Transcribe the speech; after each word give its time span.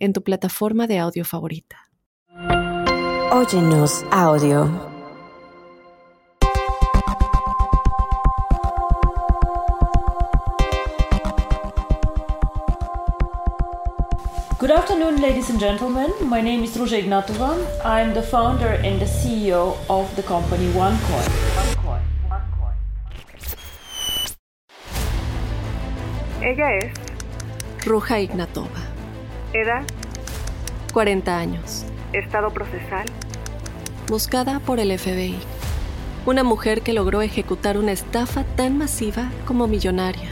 en 0.00 0.12
tu 0.12 0.22
plataforma 0.22 0.86
de 0.86 0.98
audio 0.98 1.24
favorita. 1.24 1.76
Óyenos 3.32 4.04
audio. 4.10 4.68
Good 14.58 14.70
afternoon, 14.72 15.20
ladies 15.22 15.48
and 15.50 15.58
gentlemen. 15.60 16.10
My 16.28 16.42
name 16.42 16.64
is 16.64 16.76
Ruja 16.76 16.98
Ignatova. 16.98 17.56
I'm 17.84 18.12
the 18.12 18.22
founder 18.22 18.80
and 18.84 19.00
the 19.00 19.06
CEO 19.06 19.76
of 19.88 20.14
the 20.16 20.22
company 20.22 20.66
OneCoin. 20.74 21.28
Ella 26.42 26.74
es 26.74 26.92
Ruja 27.86 28.18
Ignatova, 28.18 28.80
edad, 29.52 29.82
40 30.92 31.36
años, 31.36 31.84
estado 32.12 32.50
procesal, 32.50 33.06
buscada 34.08 34.60
por 34.60 34.78
el 34.78 34.96
FBI. 34.96 35.38
Una 36.26 36.44
mujer 36.44 36.82
que 36.82 36.92
logró 36.92 37.22
ejecutar 37.22 37.78
una 37.78 37.92
estafa 37.92 38.44
tan 38.44 38.78
masiva 38.78 39.30
como 39.46 39.66
millonaria, 39.66 40.28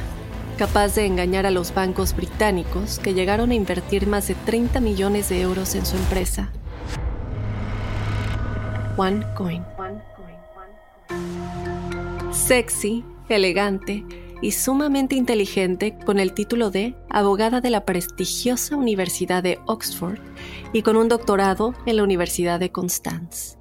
capaz 0.57 0.95
de 0.95 1.07
engañar 1.07 1.47
a 1.47 1.51
los 1.51 1.75
bancos 1.75 2.15
británicos 2.15 2.99
que 2.99 3.15
llegaron 3.15 3.51
a 3.51 3.55
invertir 3.55 4.07
más 4.07 4.29
de 4.29 4.35
30 4.35 4.81
millones 4.81 5.29
de 5.31 5.41
euros 5.41 5.75
en 5.75 5.87
su 5.87 5.97
empresa. 5.97 6.51
OneCoin. 8.97 9.65
Sexy, 12.33 13.05
elegante 13.29 14.05
y 14.41 14.53
sumamente 14.53 15.17
inteligente 15.17 15.97
con 16.05 16.19
el 16.19 16.33
título 16.33 16.71
de 16.71 16.95
abogada 17.11 17.61
de 17.61 17.71
la 17.71 17.85
prestigiosa 17.85 18.77
Universidad 18.77 19.43
de 19.43 19.59
Oxford 19.67 20.19
y 20.73 20.83
con 20.83 20.97
un 20.97 21.09
doctorado 21.09 21.75
en 21.87 21.97
la 21.97 22.03
Universidad 22.03 22.61
de 22.61 22.71
Constance. 22.71 23.59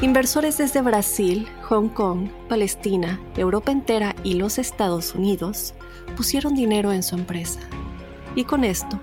Inversores 0.00 0.58
desde 0.58 0.80
Brasil, 0.80 1.48
Hong 1.68 1.88
Kong, 1.88 2.28
Palestina, 2.48 3.20
Europa 3.36 3.72
entera 3.72 4.14
y 4.22 4.34
los 4.34 4.58
Estados 4.58 5.14
Unidos 5.14 5.74
pusieron 6.16 6.54
dinero 6.54 6.92
en 6.92 7.02
su 7.02 7.16
empresa. 7.16 7.58
Y 8.36 8.44
con 8.44 8.62
esto, 8.62 9.00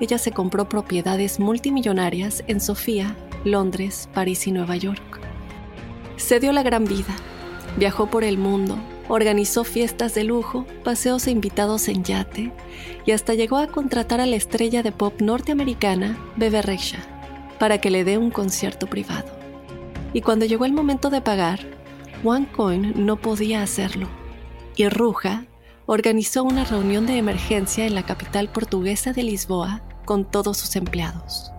ella 0.00 0.16
se 0.16 0.32
compró 0.32 0.66
propiedades 0.66 1.40
multimillonarias 1.40 2.42
en 2.46 2.60
Sofía, 2.60 3.14
Londres, 3.44 4.08
París 4.14 4.46
y 4.46 4.52
Nueva 4.52 4.76
York. 4.76 5.20
Se 6.16 6.40
dio 6.40 6.52
la 6.52 6.62
gran 6.62 6.86
vida, 6.86 7.14
viajó 7.76 8.06
por 8.06 8.24
el 8.24 8.38
mundo, 8.38 8.78
organizó 9.10 9.64
fiestas 9.64 10.14
de 10.14 10.22
lujo, 10.22 10.64
paseos 10.84 11.26
e 11.26 11.32
invitados 11.32 11.88
en 11.88 12.04
yate 12.04 12.52
y 13.04 13.10
hasta 13.10 13.34
llegó 13.34 13.58
a 13.58 13.66
contratar 13.66 14.20
a 14.20 14.26
la 14.26 14.36
estrella 14.36 14.84
de 14.84 14.92
pop 14.92 15.20
norteamericana 15.20 16.16
Bebe 16.36 16.62
Rexha 16.62 17.00
para 17.58 17.78
que 17.78 17.90
le 17.90 18.04
dé 18.04 18.18
un 18.18 18.30
concierto 18.30 18.86
privado. 18.86 19.28
Y 20.12 20.20
cuando 20.20 20.46
llegó 20.46 20.64
el 20.64 20.72
momento 20.72 21.10
de 21.10 21.20
pagar, 21.20 21.58
OneCoin 22.22 23.04
no 23.04 23.16
podía 23.16 23.62
hacerlo. 23.62 24.08
Y 24.76 24.88
Ruja 24.88 25.44
organizó 25.86 26.44
una 26.44 26.64
reunión 26.64 27.04
de 27.06 27.18
emergencia 27.18 27.86
en 27.86 27.96
la 27.96 28.04
capital 28.04 28.48
portuguesa 28.48 29.12
de 29.12 29.24
Lisboa 29.24 29.82
con 30.04 30.24
todos 30.24 30.56
sus 30.56 30.76
empleados. 30.76 31.50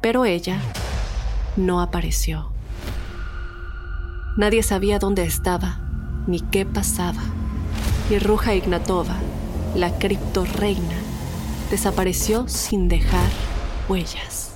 Pero 0.00 0.24
ella 0.24 0.60
no 1.56 1.80
apareció. 1.80 2.50
Nadie 4.36 4.64
sabía 4.64 4.98
dónde 4.98 5.22
estaba 5.22 5.85
ni 6.26 6.40
qué 6.40 6.66
pasaba. 6.66 7.22
Y 8.10 8.18
Ruja 8.18 8.54
Ignatova, 8.54 9.16
la 9.74 9.90
criptoreina, 9.98 10.96
desapareció 11.70 12.48
sin 12.48 12.88
dejar 12.88 13.30
huellas. 13.88 14.52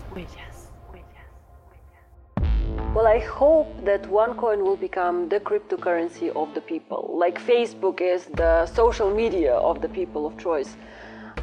Well, 2.92 3.06
I 3.06 3.20
hope 3.20 3.68
that 3.84 4.02
OneCoin 4.10 4.64
will 4.64 4.76
become 4.76 5.28
the 5.28 5.38
cryptocurrency 5.38 6.28
of 6.34 6.52
the 6.54 6.60
people, 6.60 7.16
like 7.16 7.40
Facebook 7.40 8.00
is 8.00 8.26
the 8.34 8.66
social 8.66 9.10
media 9.14 9.54
of 9.54 9.80
the 9.80 9.88
people 9.88 10.26
of 10.26 10.36
choice. 10.38 10.76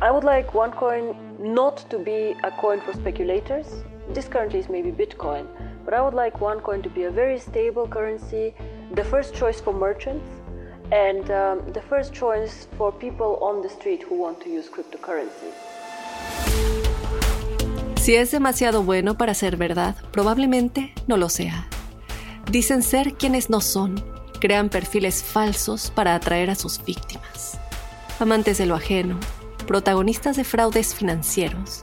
I 0.02 0.12
would 0.12 0.26
like 0.26 0.52
OneCoin 0.52 1.16
not 1.40 1.90
to 1.90 2.00
be 2.00 2.36
a 2.44 2.52
coin 2.52 2.82
for 2.82 2.92
speculators. 2.94 3.66
This 4.14 4.28
currently 4.28 4.60
is 4.60 4.68
maybe 4.68 4.92
Bitcoin, 4.92 5.48
but 5.86 5.94
I 5.94 6.02
would 6.02 6.14
like 6.14 6.40
OneCoin 6.40 6.84
to 6.84 6.90
be 6.90 7.04
a 7.04 7.12
very 7.12 7.40
stable 7.40 7.88
currency, 7.88 8.54
the 8.96 9.04
first 9.04 9.36
choice 9.36 9.62
for 9.62 9.74
merchants, 9.74 10.26
and 10.92 11.30
um, 11.32 11.74
the 11.74 11.82
first 11.82 12.14
choice 12.14 12.68
for 12.78 12.92
people 12.92 13.38
on 13.42 13.62
the 13.62 13.70
street 13.70 14.04
who 14.04 14.16
want 14.16 14.40
to 14.42 14.50
use 14.50 14.70
cryptocurrency. 14.70 15.52
Si 18.00 18.16
es 18.16 18.32
demasiado 18.32 18.84
bueno 18.84 19.18
para 19.18 19.34
ser 19.34 19.58
verdad, 19.58 19.96
probablemente 20.12 20.94
no 21.08 21.18
lo 21.18 21.28
sea. 21.28 21.68
Dicen 22.50 22.82
ser 22.82 23.16
quienes 23.16 23.50
no 23.50 23.60
son, 23.60 24.02
crean 24.40 24.70
perfiles 24.70 25.24
falsos 25.24 25.92
para 25.94 26.16
atraer 26.16 26.50
a 26.50 26.56
sus 26.56 26.82
víctimas. 26.84 27.60
Amantes 28.20 28.58
de 28.58 28.66
lo 28.66 28.76
ajeno, 28.76 29.20
protagonistas 29.68 30.38
de 30.38 30.46
fraudes 30.46 30.96
financieros, 30.96 31.82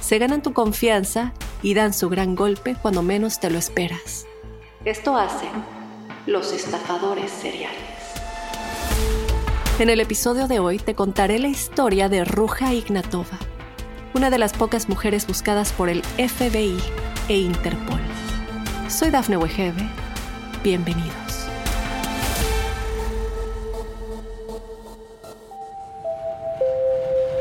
se 0.00 0.18
ganan 0.18 0.40
tu 0.40 0.54
confianza 0.54 1.34
y 1.62 1.74
dan 1.74 1.92
su 1.92 2.08
gran 2.08 2.34
golpe 2.34 2.74
cuando 2.80 3.02
menos 3.02 3.38
te 3.38 3.50
lo 3.50 3.58
esperas. 3.58 4.24
Esto 4.86 5.16
hacen 5.16 5.75
los 6.26 6.52
estafadores 6.52 7.30
seriales. 7.30 7.76
En 9.78 9.90
el 9.90 10.00
episodio 10.00 10.48
de 10.48 10.58
hoy 10.58 10.78
te 10.78 10.94
contaré 10.94 11.38
la 11.38 11.48
historia 11.48 12.08
de 12.08 12.24
Ruja 12.24 12.72
Ignatova 12.74 13.38
una 14.16 14.30
de 14.30 14.38
las 14.38 14.54
pocas 14.54 14.88
mujeres 14.88 15.26
buscadas 15.26 15.72
por 15.72 15.90
el 15.90 16.02
FBI 16.02 16.78
e 17.28 17.36
Interpol. 17.36 18.00
Soy 18.88 19.10
Dafne 19.10 19.36
Wegebe. 19.36 19.86
Bienvenidos. 20.64 21.12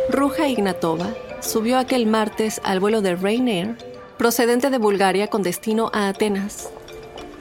Ruja 0.09 0.49
Ignatova 0.49 1.07
subió 1.39 1.77
aquel 1.77 2.07
martes 2.07 2.59
al 2.65 2.81
vuelo 2.81 3.01
de 3.01 3.15
Ryanair 3.15 3.77
procedente 4.17 4.69
de 4.69 4.77
Bulgaria 4.77 5.27
con 5.27 5.43
destino 5.43 5.89
a 5.93 6.09
Atenas. 6.09 6.69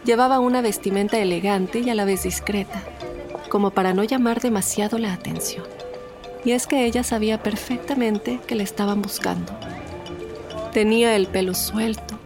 Llevaba 0.05 0.41
una 0.41 0.61
vestimenta 0.61 1.19
elegante 1.19 1.81
y 1.81 1.91
a 1.91 1.95
la 1.95 2.05
vez 2.05 2.25
discreta, 2.25 2.83
como 3.49 3.71
para 3.71 3.95
no 3.95 4.05
llamar 4.05 4.41
demasiado 4.41 4.99
la 4.99 5.13
atención 5.13 5.65
y 6.45 6.53
es 6.53 6.67
que 6.67 6.85
ella 6.85 7.03
sabía 7.03 7.43
perfectamente 7.43 8.39
que 8.47 8.55
le 8.55 8.65
estaban 8.65 9.01
buscando. 9.01 9.53
Tenía 10.73 11.17
el 11.17 11.27
pelo 11.27 11.55
suelto, 11.55 12.19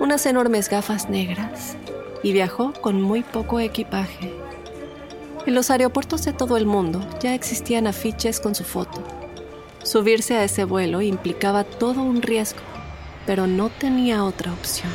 unas 0.00 0.26
enormes 0.26 0.68
gafas 0.68 1.08
negras 1.08 1.76
y 2.22 2.32
viajó 2.32 2.72
con 2.72 3.00
muy 3.00 3.22
poco 3.22 3.60
equipaje. 3.60 4.34
En 5.46 5.54
los 5.54 5.70
aeropuertos 5.70 6.24
de 6.24 6.32
todo 6.32 6.56
el 6.56 6.66
mundo 6.66 7.06
ya 7.20 7.34
existían 7.34 7.86
afiches 7.86 8.40
con 8.40 8.54
su 8.54 8.64
foto. 8.64 9.04
Subirse 9.82 10.34
a 10.36 10.44
ese 10.44 10.64
vuelo 10.64 11.02
implicaba 11.02 11.64
todo 11.64 12.02
un 12.02 12.22
riesgo, 12.22 12.60
pero 13.26 13.46
no 13.46 13.68
tenía 13.68 14.24
otra 14.24 14.52
opción. 14.52 14.90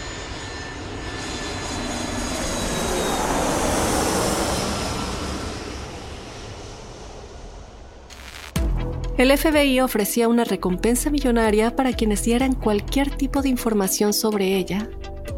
El 9.20 9.38
FBI 9.38 9.82
ofrecía 9.82 10.30
una 10.30 10.46
recompensa 10.46 11.10
millonaria 11.10 11.76
para 11.76 11.92
quienes 11.92 12.24
dieran 12.24 12.56
cualquier 12.56 13.10
tipo 13.10 13.42
de 13.42 13.50
información 13.50 14.14
sobre 14.14 14.56
ella, 14.56 14.90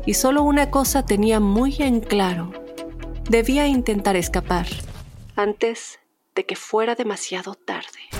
y 0.05 0.13
solo 0.13 0.43
una 0.43 0.69
cosa 0.69 1.03
tenía 1.03 1.39
muy 1.39 1.77
en 1.79 1.99
claro. 1.99 2.51
Debía 3.27 3.65
intentar 3.65 4.15
escapar 4.15 4.67
antes 5.35 5.99
de 6.35 6.45
que 6.45 6.55
fuera 6.55 6.93
demasiado 6.93 7.55
tarde. 7.55 8.11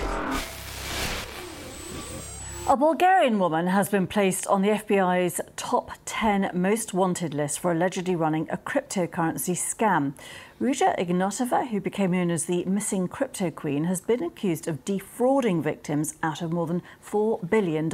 A 2.68 2.74
Bulgarian 2.74 3.38
woman 3.38 3.68
has 3.68 3.88
been 3.88 4.08
placed 4.08 4.48
on 4.48 4.62
the 4.62 4.70
FBI's 4.70 5.40
top 5.54 5.90
10 6.06 6.50
most 6.54 6.92
wanted 6.92 7.34
list 7.34 7.60
for 7.60 7.70
allegedly 7.70 8.16
running 8.16 8.48
a 8.50 8.56
cryptocurrency 8.56 9.54
scam. 9.54 10.14
Ruja 10.62 10.94
Ignatova, 10.96 11.66
who 11.72 11.80
became 11.80 12.12
known 12.12 12.30
as 12.30 12.46
the 12.46 12.64
missing 12.66 13.08
crypto 13.08 13.50
queen, 13.50 13.82
has 13.82 14.00
been 14.00 14.22
accused 14.22 14.68
of 14.68 14.84
defrauding 14.84 15.60
victims 15.60 16.14
out 16.22 16.40
of 16.40 16.52
more 16.52 16.68
than 16.68 16.80
$4 17.04 17.40
billion. 17.50 17.90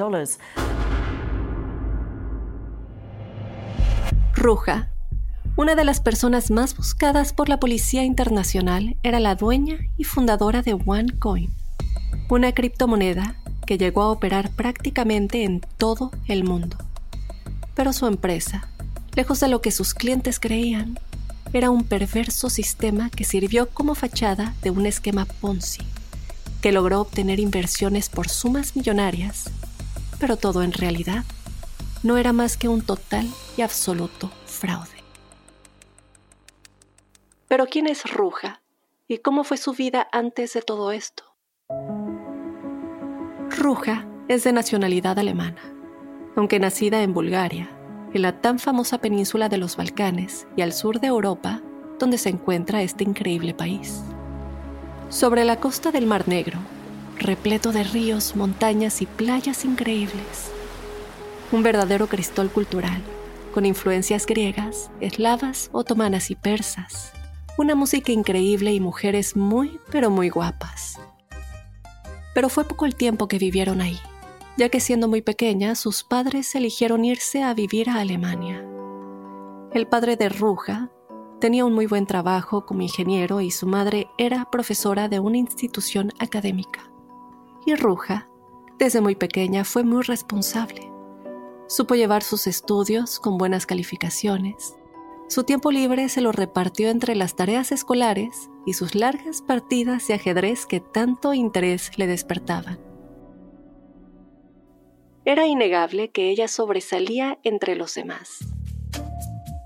Ruja, 4.34 4.90
una 5.56 5.74
de 5.76 5.84
las 5.86 6.02
personas 6.02 6.50
más 6.50 6.76
buscadas 6.76 7.32
por 7.32 7.48
la 7.48 7.58
Policía 7.58 8.04
Internacional, 8.04 8.98
era 9.02 9.18
la 9.18 9.34
dueña 9.34 9.78
y 9.96 10.04
fundadora 10.04 10.60
de 10.60 10.74
OneCoin, 10.74 11.50
una 12.28 12.52
criptomoneda 12.52 13.36
que 13.66 13.78
llegó 13.78 14.02
a 14.02 14.10
operar 14.10 14.50
prácticamente 14.50 15.44
en 15.44 15.62
todo 15.78 16.10
el 16.26 16.44
mundo. 16.44 16.76
Pero 17.74 17.94
su 17.94 18.06
empresa, 18.06 18.68
lejos 19.14 19.40
de 19.40 19.48
lo 19.48 19.62
que 19.62 19.70
sus 19.70 19.94
clientes 19.94 20.38
creían, 20.38 20.98
era 21.52 21.70
un 21.70 21.84
perverso 21.84 22.50
sistema 22.50 23.10
que 23.10 23.24
sirvió 23.24 23.68
como 23.70 23.94
fachada 23.94 24.54
de 24.62 24.70
un 24.70 24.86
esquema 24.86 25.24
Ponzi, 25.24 25.82
que 26.60 26.72
logró 26.72 27.00
obtener 27.00 27.40
inversiones 27.40 28.08
por 28.08 28.28
sumas 28.28 28.76
millonarias, 28.76 29.50
pero 30.18 30.36
todo 30.36 30.62
en 30.62 30.72
realidad 30.72 31.24
no 32.02 32.16
era 32.16 32.32
más 32.32 32.56
que 32.56 32.68
un 32.68 32.82
total 32.82 33.26
y 33.56 33.62
absoluto 33.62 34.30
fraude. 34.46 34.98
Pero 37.48 37.66
¿quién 37.66 37.86
es 37.86 38.10
Ruja? 38.10 38.62
¿Y 39.08 39.18
cómo 39.18 39.42
fue 39.42 39.56
su 39.56 39.72
vida 39.72 40.06
antes 40.12 40.52
de 40.52 40.60
todo 40.60 40.92
esto? 40.92 41.24
Ruja 43.48 44.06
es 44.28 44.44
de 44.44 44.52
nacionalidad 44.52 45.18
alemana, 45.18 45.62
aunque 46.36 46.60
nacida 46.60 47.02
en 47.02 47.14
Bulgaria, 47.14 47.70
la 48.18 48.40
tan 48.40 48.58
famosa 48.58 48.98
península 48.98 49.48
de 49.48 49.58
los 49.58 49.76
Balcanes 49.76 50.46
y 50.56 50.62
al 50.62 50.72
sur 50.72 51.00
de 51.00 51.08
Europa, 51.08 51.60
donde 51.98 52.18
se 52.18 52.28
encuentra 52.28 52.82
este 52.82 53.04
increíble 53.04 53.54
país. 53.54 54.02
Sobre 55.08 55.44
la 55.44 55.56
costa 55.56 55.90
del 55.90 56.06
Mar 56.06 56.28
Negro, 56.28 56.58
repleto 57.18 57.72
de 57.72 57.84
ríos, 57.84 58.36
montañas 58.36 59.02
y 59.02 59.06
playas 59.06 59.64
increíbles. 59.64 60.50
Un 61.50 61.62
verdadero 61.62 62.06
cristal 62.06 62.50
cultural, 62.50 63.02
con 63.54 63.64
influencias 63.66 64.26
griegas, 64.26 64.90
eslavas, 65.00 65.70
otomanas 65.72 66.30
y 66.30 66.34
persas. 66.34 67.12
Una 67.56 67.74
música 67.74 68.12
increíble 68.12 68.72
y 68.72 68.80
mujeres 68.80 69.36
muy, 69.36 69.80
pero 69.90 70.10
muy 70.10 70.28
guapas. 70.28 71.00
Pero 72.34 72.48
fue 72.48 72.64
poco 72.64 72.86
el 72.86 72.94
tiempo 72.94 73.26
que 73.26 73.38
vivieron 73.38 73.80
ahí 73.80 73.98
ya 74.58 74.68
que 74.70 74.80
siendo 74.80 75.06
muy 75.06 75.22
pequeña 75.22 75.76
sus 75.76 76.02
padres 76.02 76.52
eligieron 76.56 77.04
irse 77.04 77.44
a 77.44 77.54
vivir 77.54 77.88
a 77.88 78.00
Alemania. 78.00 78.66
El 79.72 79.86
padre 79.86 80.16
de 80.16 80.28
Ruja 80.28 80.90
tenía 81.40 81.64
un 81.64 81.74
muy 81.74 81.86
buen 81.86 82.06
trabajo 82.06 82.66
como 82.66 82.82
ingeniero 82.82 83.40
y 83.40 83.52
su 83.52 83.68
madre 83.68 84.08
era 84.18 84.50
profesora 84.50 85.08
de 85.08 85.20
una 85.20 85.38
institución 85.38 86.12
académica. 86.18 86.90
Y 87.66 87.76
Ruja, 87.76 88.28
desde 88.80 89.00
muy 89.00 89.14
pequeña, 89.14 89.62
fue 89.62 89.84
muy 89.84 90.02
responsable. 90.02 90.90
Supo 91.68 91.94
llevar 91.94 92.24
sus 92.24 92.48
estudios 92.48 93.20
con 93.20 93.38
buenas 93.38 93.64
calificaciones. 93.64 94.74
Su 95.28 95.44
tiempo 95.44 95.70
libre 95.70 96.08
se 96.08 96.20
lo 96.20 96.32
repartió 96.32 96.88
entre 96.88 97.14
las 97.14 97.36
tareas 97.36 97.70
escolares 97.70 98.50
y 98.66 98.72
sus 98.72 98.96
largas 98.96 99.40
partidas 99.40 100.08
de 100.08 100.14
ajedrez 100.14 100.66
que 100.66 100.80
tanto 100.80 101.32
interés 101.32 101.96
le 101.96 102.08
despertaban. 102.08 102.87
Era 105.28 105.46
innegable 105.46 106.08
que 106.08 106.30
ella 106.30 106.48
sobresalía 106.48 107.38
entre 107.44 107.76
los 107.76 107.94
demás. 107.94 108.38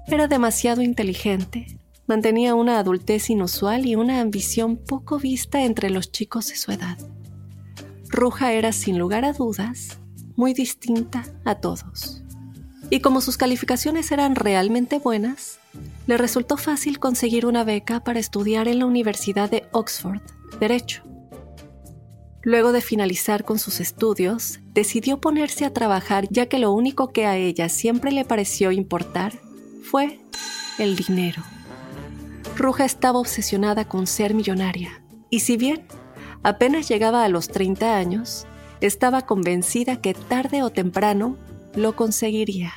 Era 0.08 0.26
demasiado 0.26 0.82
inteligente, 0.82 1.78
mantenía 2.08 2.56
una 2.56 2.80
adultez 2.80 3.30
inusual 3.30 3.86
y 3.86 3.94
una 3.94 4.20
ambición 4.20 4.76
poco 4.76 5.20
vista 5.20 5.62
entre 5.62 5.90
los 5.90 6.10
chicos 6.10 6.48
de 6.48 6.56
su 6.56 6.72
edad. 6.72 6.98
Ruja 8.08 8.52
era 8.54 8.72
sin 8.72 8.98
lugar 8.98 9.24
a 9.24 9.34
dudas 9.34 10.00
muy 10.34 10.52
distinta 10.52 11.22
a 11.44 11.54
todos. 11.54 12.24
Y 12.90 12.98
como 12.98 13.20
sus 13.20 13.36
calificaciones 13.36 14.10
eran 14.10 14.34
realmente 14.34 14.98
buenas, 14.98 15.60
le 16.08 16.18
resultó 16.18 16.56
fácil 16.56 16.98
conseguir 16.98 17.46
una 17.46 17.62
beca 17.62 18.02
para 18.02 18.18
estudiar 18.18 18.66
en 18.66 18.80
la 18.80 18.86
Universidad 18.86 19.48
de 19.48 19.68
Oxford, 19.70 20.22
Derecho. 20.58 21.04
Luego 22.44 22.72
de 22.72 22.80
finalizar 22.80 23.44
con 23.44 23.58
sus 23.58 23.78
estudios, 23.78 24.58
decidió 24.74 25.20
ponerse 25.20 25.64
a 25.64 25.72
trabajar 25.72 26.26
ya 26.28 26.46
que 26.46 26.58
lo 26.58 26.72
único 26.72 27.12
que 27.12 27.26
a 27.26 27.36
ella 27.36 27.68
siempre 27.68 28.10
le 28.10 28.24
pareció 28.24 28.72
importar 28.72 29.32
fue 29.82 30.18
el 30.78 30.96
dinero. 30.96 31.42
Ruja 32.56 32.84
estaba 32.84 33.20
obsesionada 33.20 33.84
con 33.84 34.06
ser 34.06 34.34
millonaria 34.34 35.02
y 35.30 35.40
si 35.40 35.56
bien 35.56 35.86
apenas 36.42 36.88
llegaba 36.88 37.24
a 37.24 37.28
los 37.28 37.48
30 37.48 37.96
años, 37.96 38.46
estaba 38.80 39.22
convencida 39.22 40.00
que 40.00 40.12
tarde 40.14 40.64
o 40.64 40.70
temprano 40.70 41.36
lo 41.74 41.94
conseguiría. 41.94 42.72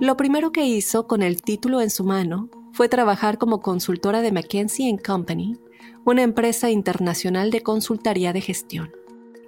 Lo 0.00 0.16
primero 0.16 0.50
que 0.50 0.66
hizo 0.66 1.06
con 1.06 1.22
el 1.22 1.40
título 1.40 1.80
en 1.80 1.90
su 1.90 2.04
mano 2.04 2.50
fue 2.72 2.88
trabajar 2.88 3.38
como 3.38 3.60
consultora 3.62 4.20
de 4.20 4.32
McKinsey 4.32 4.98
Company 4.98 5.56
una 6.04 6.22
empresa 6.22 6.70
internacional 6.70 7.50
de 7.50 7.62
consultoría 7.62 8.32
de 8.32 8.40
gestión. 8.40 8.92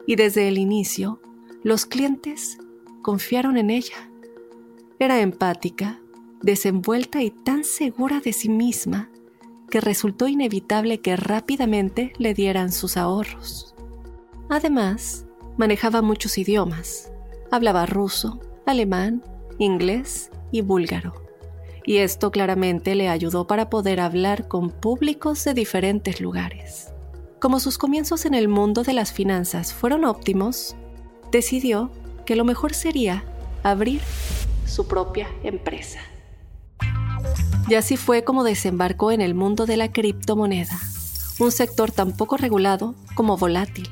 Y 0.06 0.16
desde 0.16 0.48
el 0.48 0.58
inicio, 0.58 1.20
los 1.62 1.86
clientes 1.86 2.58
confiaron 3.02 3.56
en 3.56 3.70
ella. 3.70 4.10
Era 4.98 5.20
empática, 5.20 6.00
desenvuelta 6.42 7.22
y 7.22 7.30
tan 7.30 7.64
segura 7.64 8.20
de 8.20 8.32
sí 8.32 8.48
misma 8.48 9.10
que 9.70 9.80
resultó 9.80 10.28
inevitable 10.28 11.00
que 11.00 11.16
rápidamente 11.16 12.12
le 12.18 12.34
dieran 12.34 12.72
sus 12.72 12.96
ahorros. 12.96 13.74
Además, 14.48 15.26
manejaba 15.56 16.00
muchos 16.00 16.38
idiomas. 16.38 17.12
Hablaba 17.50 17.86
ruso, 17.86 18.40
alemán, 18.66 19.22
inglés 19.58 20.30
y 20.50 20.62
búlgaro 20.62 21.27
y 21.88 22.00
esto 22.00 22.30
claramente 22.30 22.94
le 22.94 23.08
ayudó 23.08 23.46
para 23.46 23.70
poder 23.70 23.98
hablar 23.98 24.46
con 24.46 24.68
públicos 24.68 25.42
de 25.44 25.54
diferentes 25.54 26.20
lugares. 26.20 26.92
Como 27.40 27.60
sus 27.60 27.78
comienzos 27.78 28.26
en 28.26 28.34
el 28.34 28.46
mundo 28.46 28.82
de 28.82 28.92
las 28.92 29.10
finanzas 29.10 29.72
fueron 29.72 30.04
óptimos, 30.04 30.76
decidió 31.32 31.90
que 32.26 32.36
lo 32.36 32.44
mejor 32.44 32.74
sería 32.74 33.24
abrir 33.62 34.02
su 34.66 34.86
propia 34.86 35.28
empresa. 35.42 36.00
Y 37.70 37.74
así 37.74 37.96
fue 37.96 38.22
como 38.22 38.44
desembarcó 38.44 39.10
en 39.10 39.22
el 39.22 39.34
mundo 39.34 39.64
de 39.64 39.78
la 39.78 39.90
criptomoneda, 39.90 40.78
un 41.38 41.50
sector 41.50 41.90
tan 41.90 42.14
poco 42.14 42.36
regulado 42.36 42.96
como 43.14 43.38
volátil, 43.38 43.88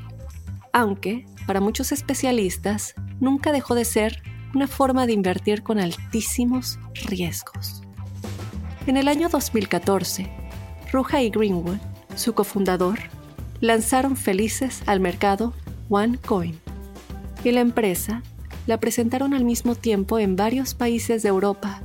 aunque 0.71 1.25
para 1.47 1.61
muchos 1.61 1.91
especialistas 1.91 2.93
nunca 3.19 3.51
dejó 3.51 3.73
de 3.73 3.85
ser 3.85 4.21
una 4.53 4.67
forma 4.67 5.07
de 5.07 5.13
invertir 5.13 5.63
con 5.63 5.79
altísimos 5.79 6.77
riesgos. 7.07 7.86
En 8.87 8.95
el 8.95 9.09
año 9.09 9.27
2014, 9.27 10.29
Ruja 10.93 11.21
y 11.21 11.29
Greenwood, 11.29 11.75
su 12.15 12.33
cofundador, 12.33 12.99
lanzaron 13.59 14.15
felices 14.15 14.81
al 14.85 15.01
mercado 15.01 15.53
OneCoin 15.89 16.57
y 17.43 17.51
la 17.51 17.59
empresa 17.59 18.23
la 18.65 18.79
presentaron 18.79 19.33
al 19.33 19.43
mismo 19.43 19.75
tiempo 19.75 20.19
en 20.19 20.37
varios 20.37 20.73
países 20.73 21.21
de 21.21 21.27
Europa, 21.27 21.81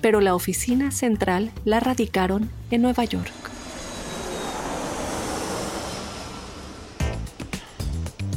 pero 0.00 0.22
la 0.22 0.34
oficina 0.34 0.90
central 0.90 1.50
la 1.66 1.80
radicaron 1.80 2.48
en 2.70 2.80
Nueva 2.80 3.04
York. 3.04 3.30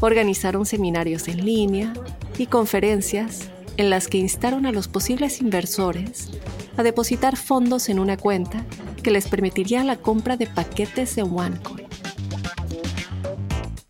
Organizaron 0.01 0.65
seminarios 0.65 1.30
en 1.30 1.46
línea 1.46 1.94
y 2.38 2.48
conferencias 2.48 3.50
en 3.77 3.89
las 3.89 4.10
que 4.10 4.18
instaron 4.18 4.65
a 4.65 4.74
los 4.74 4.89
posibles 4.89 5.39
inversores 5.39 6.30
a 6.78 6.84
depositar 6.84 7.38
fondos 7.38 7.90
en 7.90 8.00
una 8.00 8.18
cuenta 8.18 8.66
que 9.04 9.12
les 9.12 9.28
permitiría 9.28 9.84
la 9.84 9.98
compra 9.98 10.38
de 10.38 10.48
paquetes 10.48 11.16
de 11.16 11.24
OneCoin. 11.24 11.88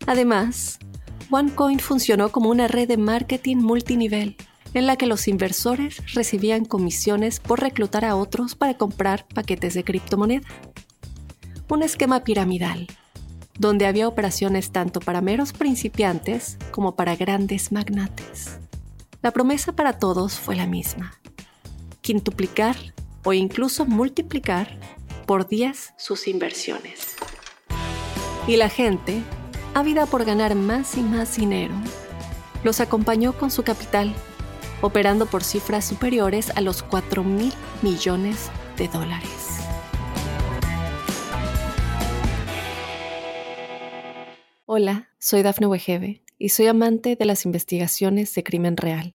Además, 0.06 0.78
OneCoin 1.30 1.78
funcionó 1.78 2.30
como 2.30 2.50
una 2.50 2.68
red 2.68 2.88
de 2.88 2.96
marketing 2.96 3.56
multinivel 3.58 4.36
en 4.74 4.86
la 4.86 4.96
que 4.96 5.06
los 5.06 5.28
inversores 5.28 6.02
recibían 6.14 6.64
comisiones 6.64 7.40
por 7.40 7.60
reclutar 7.60 8.04
a 8.04 8.16
otros 8.16 8.54
para 8.54 8.74
comprar 8.74 9.26
paquetes 9.34 9.74
de 9.74 9.84
criptomoneda. 9.84 10.46
Un 11.68 11.82
esquema 11.82 12.24
piramidal, 12.24 12.86
donde 13.58 13.86
había 13.86 14.08
operaciones 14.08 14.70
tanto 14.70 15.00
para 15.00 15.20
meros 15.20 15.52
principiantes 15.52 16.58
como 16.70 16.96
para 16.96 17.16
grandes 17.16 17.72
magnates. 17.72 18.58
La 19.22 19.30
promesa 19.30 19.72
para 19.72 19.98
todos 19.98 20.34
fue 20.34 20.56
la 20.56 20.66
misma, 20.66 21.12
quintuplicar 22.02 22.76
o 23.24 23.32
incluso 23.32 23.86
multiplicar 23.86 24.76
por 25.26 25.48
10 25.48 25.94
sus 25.96 26.26
inversiones. 26.26 27.14
Y 28.46 28.56
la 28.56 28.68
gente, 28.68 29.22
ávida 29.72 30.06
por 30.06 30.24
ganar 30.24 30.56
más 30.56 30.98
y 30.98 31.02
más 31.02 31.36
dinero, 31.36 31.74
los 32.64 32.80
acompañó 32.80 33.32
con 33.32 33.50
su 33.50 33.62
capital, 33.62 34.12
operando 34.80 35.26
por 35.26 35.44
cifras 35.44 35.84
superiores 35.84 36.50
a 36.50 36.60
los 36.60 36.82
4 36.82 37.22
mil 37.22 37.52
millones 37.82 38.50
de 38.76 38.88
dólares. 38.88 39.60
Hola, 44.66 45.10
soy 45.18 45.42
Dafne 45.42 45.66
Wegebe 45.66 46.24
y 46.38 46.48
soy 46.48 46.66
amante 46.66 47.14
de 47.14 47.24
las 47.26 47.44
investigaciones 47.44 48.34
de 48.34 48.42
crimen 48.42 48.76
real 48.76 49.14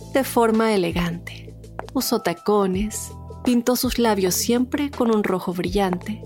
de 0.13 0.23
forma 0.23 0.73
elegante. 0.73 1.53
Usó 1.93 2.21
tacones, 2.21 3.11
pintó 3.43 3.75
sus 3.75 3.99
labios 3.99 4.35
siempre 4.35 4.91
con 4.91 5.13
un 5.13 5.23
rojo 5.23 5.53
brillante 5.53 6.23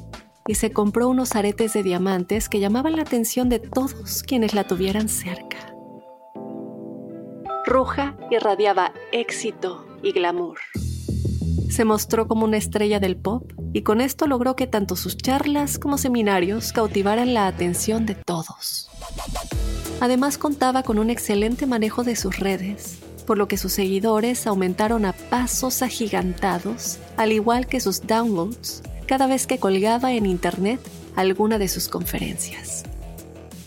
y 0.48 0.56
se 0.56 0.72
compró 0.72 1.10
unos 1.10 1.36
aretes 1.36 1.74
de 1.74 1.84
diamantes 1.84 2.50
que 2.50 2.60
llamaban 2.60 2.96
la 2.96 3.02
atención 3.02 3.50
de 3.50 3.60
todos 3.60 4.24
quienes 4.24 4.54
la 4.54 4.66
tuvieran 4.66 5.10
cerca. 5.10 5.74
Ruja 7.66 8.16
irradiaba 8.30 8.94
éxito 9.12 9.86
y 10.04 10.12
glamour. 10.12 10.60
Se 11.70 11.84
mostró 11.84 12.28
como 12.28 12.46
una 12.46 12.58
estrella 12.58 13.00
del 13.00 13.18
pop 13.18 13.52
y 13.74 13.82
con 13.82 14.02
esto 14.02 14.28
logró 14.28 14.56
que 14.56 14.68
tanto 14.68 14.96
sus 14.96 15.18
charlas 15.18 15.80
como 15.80 15.98
seminarios 15.98 16.72
cautivaran 16.72 17.34
la 17.34 17.48
atención 17.48 18.06
de 18.06 18.16
todos. 18.16 18.90
Además 20.00 20.38
contaba 20.38 20.84
con 20.84 21.00
un 21.00 21.10
excelente 21.10 21.66
manejo 21.66 22.04
de 22.04 22.16
sus 22.16 22.40
redes, 22.40 23.00
por 23.26 23.38
lo 23.38 23.48
que 23.48 23.58
sus 23.58 23.74
seguidores 23.74 24.48
aumentaron 24.48 25.06
a 25.06 25.14
pasos 25.14 25.82
agigantados, 25.82 27.00
al 27.18 27.32
igual 27.32 27.68
que 27.68 27.80
sus 27.80 28.06
downloads, 28.06 28.84
cada 29.08 29.28
vez 29.28 29.48
que 29.48 29.60
colgaba 29.60 30.14
en 30.14 30.26
Internet 30.26 30.80
alguna 31.16 31.58
de 31.58 31.68
sus 31.68 31.88
conferencias. 31.88 32.84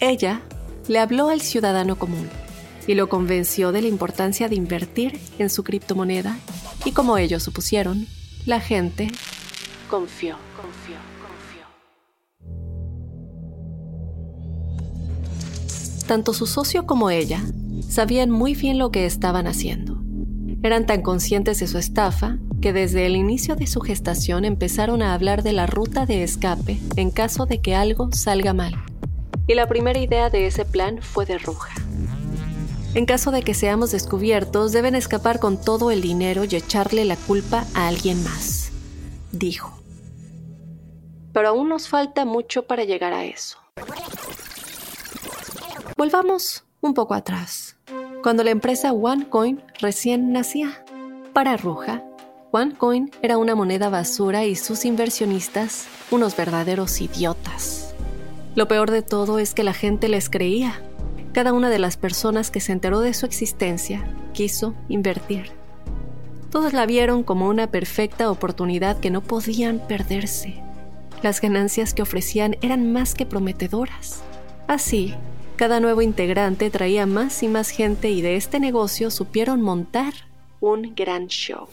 Ella 0.00 0.42
le 0.86 0.98
habló 0.98 1.28
al 1.28 1.40
ciudadano 1.40 1.98
común 1.98 2.28
y 2.86 2.94
lo 2.94 3.08
convenció 3.08 3.72
de 3.72 3.82
la 3.82 3.88
importancia 3.88 4.48
de 4.48 4.54
invertir 4.54 5.20
en 5.38 5.50
su 5.50 5.62
criptomoneda 5.64 6.38
y 6.84 6.92
como 6.92 7.18
ellos 7.18 7.42
supusieron, 7.42 8.06
la 8.46 8.60
gente 8.60 9.10
confió, 9.90 10.36
confió, 10.56 10.96
confió. 11.20 11.66
Tanto 16.06 16.32
su 16.32 16.46
socio 16.46 16.86
como 16.86 17.10
ella 17.10 17.42
sabían 17.82 18.30
muy 18.30 18.54
bien 18.54 18.78
lo 18.78 18.90
que 18.90 19.06
estaban 19.06 19.46
haciendo. 19.46 19.98
Eran 20.62 20.86
tan 20.86 21.02
conscientes 21.02 21.60
de 21.60 21.66
su 21.66 21.78
estafa 21.78 22.38
que 22.60 22.72
desde 22.72 23.06
el 23.06 23.14
inicio 23.14 23.54
de 23.54 23.66
su 23.66 23.80
gestación 23.80 24.44
empezaron 24.44 25.02
a 25.02 25.14
hablar 25.14 25.42
de 25.42 25.52
la 25.52 25.66
ruta 25.66 26.04
de 26.04 26.24
escape 26.24 26.80
en 26.96 27.10
caso 27.10 27.46
de 27.46 27.60
que 27.60 27.74
algo 27.74 28.10
salga 28.12 28.52
mal. 28.52 28.74
Y 29.46 29.54
la 29.54 29.68
primera 29.68 29.98
idea 29.98 30.30
de 30.30 30.46
ese 30.46 30.64
plan 30.64 31.00
fue 31.00 31.24
de 31.26 31.38
Ruja. 31.38 31.74
En 32.94 33.06
caso 33.06 33.30
de 33.30 33.42
que 33.42 33.54
seamos 33.54 33.92
descubiertos, 33.92 34.72
deben 34.72 34.94
escapar 34.94 35.38
con 35.38 35.60
todo 35.60 35.90
el 35.90 36.00
dinero 36.00 36.44
y 36.44 36.56
echarle 36.56 37.04
la 37.04 37.16
culpa 37.16 37.64
a 37.74 37.86
alguien 37.86 38.22
más, 38.24 38.72
dijo. 39.30 39.78
Pero 41.32 41.50
aún 41.50 41.68
nos 41.68 41.88
falta 41.88 42.24
mucho 42.24 42.64
para 42.64 42.84
llegar 42.84 43.12
a 43.12 43.24
eso. 43.24 43.58
Volvamos 45.96 46.64
un 46.80 46.94
poco 46.94 47.14
atrás, 47.14 47.76
cuando 48.22 48.44
la 48.44 48.50
empresa 48.50 48.92
OneCoin 48.92 49.62
recién 49.80 50.32
nacía. 50.32 50.84
Para 51.32 51.56
Ruja, 51.56 52.02
OneCoin 52.50 53.10
era 53.22 53.38
una 53.38 53.54
moneda 53.54 53.88
basura 53.88 54.44
y 54.44 54.56
sus 54.56 54.84
inversionistas 54.84 55.86
unos 56.10 56.36
verdaderos 56.36 57.00
idiotas. 57.00 57.94
Lo 58.54 58.68
peor 58.68 58.90
de 58.90 59.02
todo 59.02 59.38
es 59.38 59.54
que 59.54 59.62
la 59.62 59.74
gente 59.74 60.08
les 60.08 60.30
creía 60.30 60.80
cada 61.38 61.52
una 61.52 61.70
de 61.70 61.78
las 61.78 61.96
personas 61.96 62.50
que 62.50 62.58
se 62.58 62.72
enteró 62.72 63.00
de 63.00 63.14
su 63.14 63.24
existencia 63.26 64.04
quiso 64.32 64.74
invertir. 64.88 65.52
Todos 66.50 66.72
la 66.72 66.84
vieron 66.84 67.22
como 67.22 67.48
una 67.48 67.70
perfecta 67.70 68.28
oportunidad 68.30 68.98
que 68.98 69.10
no 69.10 69.20
podían 69.20 69.78
perderse. 69.86 70.60
Las 71.22 71.40
ganancias 71.40 71.94
que 71.94 72.02
ofrecían 72.02 72.56
eran 72.62 72.92
más 72.92 73.14
que 73.14 73.24
prometedoras. 73.24 74.22
Así, 74.68 75.14
cada 75.56 75.80
nuevo 75.80 76.02
integrante 76.02 76.68
traía 76.68 77.06
más 77.06 77.42
y 77.42 77.48
más 77.48 77.70
gente 77.70 78.10
y 78.10 78.20
de 78.20 78.36
este 78.36 78.60
negocio 78.60 79.10
supieron 79.10 79.62
montar 79.62 80.12
un 80.60 80.94
gran 80.94 81.28
show. 81.28 81.68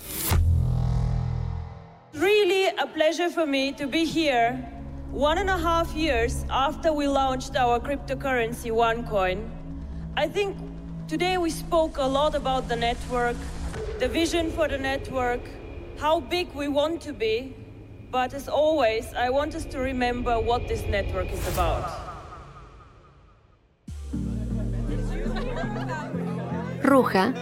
Really 2.14 2.68
a 2.80 2.88
pleasure 2.88 3.30
for 3.30 3.46
me 3.46 3.74
to 3.74 3.86
be 3.86 4.06
here 4.06 4.58
one 5.12 5.38
and 5.38 5.50
a 5.50 5.58
half 5.58 5.94
years 5.94 6.46
after 6.50 6.94
we 6.94 7.06
launched 7.06 7.58
our 7.58 7.82
cryptocurrency 7.82 8.72
OneCoin. 8.72 9.40
I 10.16 10.30
think 10.30 10.56
today 11.10 11.38
we 11.38 11.50
spoke 11.50 11.98
a 11.98 12.08
lot 12.08 12.34
about 12.34 12.70
the 12.70 12.78
network, 12.78 13.36
the 14.00 14.08
vision 14.08 14.50
for 14.52 14.70
the 14.70 14.78
network, 14.78 15.42
how 16.00 16.22
big 16.22 16.48
we 16.56 16.70
want 16.70 17.02
to 17.02 17.12
be, 17.12 17.54
but 18.10 18.34
as 18.34 18.48
always, 18.48 19.14
I 19.14 19.30
want 19.32 19.54
us 19.54 19.66
to 19.66 19.80
remember 19.80 20.40
what 20.40 20.70
this 20.70 20.86
network 20.88 21.30
is 21.34 21.46
about. 21.50 22.05
Ruja 26.86 27.34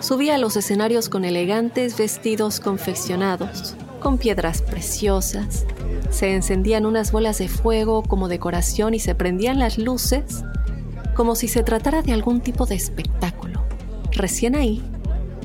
subía 0.00 0.34
a 0.34 0.38
los 0.38 0.56
escenarios 0.56 1.08
con 1.08 1.24
elegantes 1.24 1.96
vestidos 1.96 2.60
confeccionados, 2.60 3.74
con 3.98 4.18
piedras 4.18 4.62
preciosas. 4.62 5.64
Se 6.10 6.34
encendían 6.34 6.86
unas 6.86 7.12
bolas 7.12 7.38
de 7.38 7.48
fuego 7.48 8.02
como 8.02 8.28
decoración 8.28 8.94
y 8.94 8.98
se 8.98 9.14
prendían 9.14 9.58
las 9.58 9.78
luces 9.78 10.44
como 11.14 11.34
si 11.34 11.48
se 11.48 11.62
tratara 11.62 12.02
de 12.02 12.12
algún 12.12 12.40
tipo 12.40 12.66
de 12.66 12.74
espectáculo. 12.74 13.64
Recién 14.12 14.54
ahí, 14.54 14.82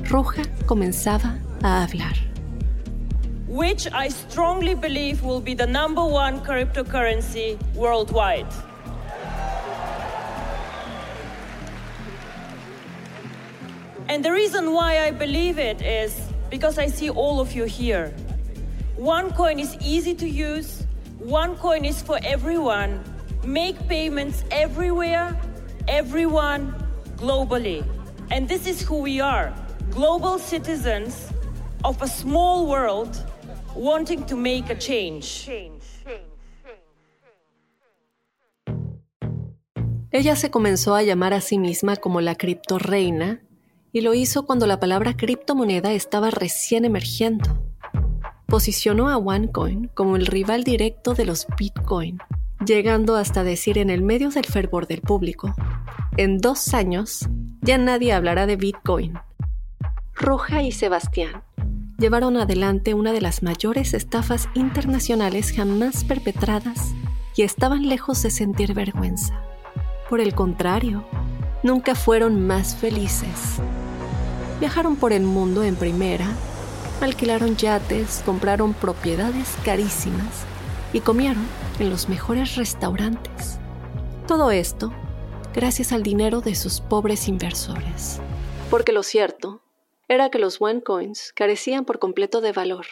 Roja 0.08 0.42
comenzaba 0.66 1.38
a 1.62 1.82
hablar. 1.82 2.14
Which 3.48 3.86
I 3.86 4.10
strongly 4.10 4.74
believe 4.74 5.22
will 5.22 5.42
be 5.42 5.54
the 5.54 5.66
number 5.66 6.02
one 6.02 6.40
cryptocurrency 6.40 7.56
worldwide. 7.74 8.46
And 14.16 14.24
the 14.24 14.32
reason 14.32 14.72
why 14.72 15.00
I 15.00 15.10
believe 15.10 15.58
it 15.58 15.82
is 15.82 16.16
because 16.48 16.78
I 16.78 16.86
see 16.86 17.10
all 17.10 17.38
of 17.38 17.52
you 17.52 17.64
here. 17.64 18.14
OneCoin 18.98 19.60
is 19.60 19.76
easy 19.84 20.14
to 20.14 20.26
use. 20.26 20.86
OneCoin 21.20 21.84
is 21.84 22.00
for 22.00 22.18
everyone. 22.24 23.04
Make 23.44 23.76
payments 23.88 24.42
everywhere 24.50 25.38
everyone 25.86 26.72
globally. 27.18 27.84
And 28.30 28.48
this 28.48 28.66
is 28.66 28.80
who 28.80 29.02
we 29.02 29.20
are 29.20 29.52
global 29.90 30.38
citizens 30.38 31.30
of 31.84 32.00
a 32.00 32.08
small 32.08 32.66
world 32.66 33.22
wanting 33.74 34.24
to 34.28 34.34
make 34.34 34.70
a 34.70 34.76
change. 34.76 35.46
Ella 40.10 40.36
se 40.36 40.50
comenzó 40.50 40.94
a 40.94 41.02
llamar 41.02 41.34
a 41.34 41.42
sí 41.42 41.58
misma 41.58 41.96
como 41.96 42.22
la 42.22 42.36
criptoreina 42.36 43.42
y 43.96 44.02
lo 44.02 44.12
hizo 44.12 44.44
cuando 44.44 44.66
la 44.66 44.78
palabra 44.78 45.16
criptomoneda 45.16 45.90
estaba 45.92 46.28
recién 46.28 46.84
emergiendo. 46.84 47.62
Posicionó 48.44 49.08
a 49.08 49.16
OneCoin 49.16 49.88
como 49.94 50.16
el 50.16 50.26
rival 50.26 50.64
directo 50.64 51.14
de 51.14 51.24
los 51.24 51.46
Bitcoin 51.58 52.18
llegando 52.62 53.16
hasta 53.16 53.42
decir 53.42 53.78
en 53.78 53.88
el 53.88 54.02
medio 54.02 54.28
del 54.28 54.44
fervor 54.44 54.86
del 54.86 55.00
público, 55.00 55.54
en 56.18 56.42
dos 56.42 56.74
años 56.74 57.26
ya 57.62 57.78
nadie 57.78 58.12
hablará 58.12 58.46
de 58.46 58.56
Bitcoin. 58.56 59.14
Roja 60.14 60.62
y 60.62 60.72
Sebastián 60.72 61.42
llevaron 61.96 62.36
adelante 62.36 62.92
una 62.92 63.14
de 63.14 63.22
las 63.22 63.42
mayores 63.42 63.94
estafas 63.94 64.50
internacionales 64.52 65.52
jamás 65.56 66.04
perpetradas 66.04 66.92
y 67.34 67.44
estaban 67.44 67.88
lejos 67.88 68.22
de 68.22 68.30
sentir 68.30 68.74
vergüenza. 68.74 69.40
Por 70.10 70.20
el 70.20 70.34
contrario, 70.34 71.06
nunca 71.62 71.94
fueron 71.94 72.46
más 72.46 72.76
felices. 72.76 73.58
Viajaron 74.60 74.96
por 74.96 75.12
el 75.12 75.22
mundo 75.22 75.62
en 75.62 75.76
primera, 75.76 76.26
alquilaron 77.00 77.56
yates, 77.56 78.22
compraron 78.24 78.72
propiedades 78.72 79.54
carísimas 79.64 80.44
y 80.92 81.00
comieron 81.00 81.46
en 81.78 81.90
los 81.90 82.08
mejores 82.08 82.56
restaurantes. 82.56 83.58
Todo 84.26 84.50
esto 84.50 84.92
gracias 85.54 85.92
al 85.92 86.02
dinero 86.02 86.40
de 86.40 86.54
sus 86.54 86.80
pobres 86.80 87.28
inversores. 87.28 88.20
Porque 88.70 88.92
lo 88.92 89.02
cierto 89.02 89.62
era 90.08 90.30
que 90.30 90.38
los 90.38 90.60
OneCoins 90.60 91.32
carecían 91.34 91.84
por 91.84 91.98
completo 91.98 92.40
de 92.40 92.52
valor. 92.52 92.86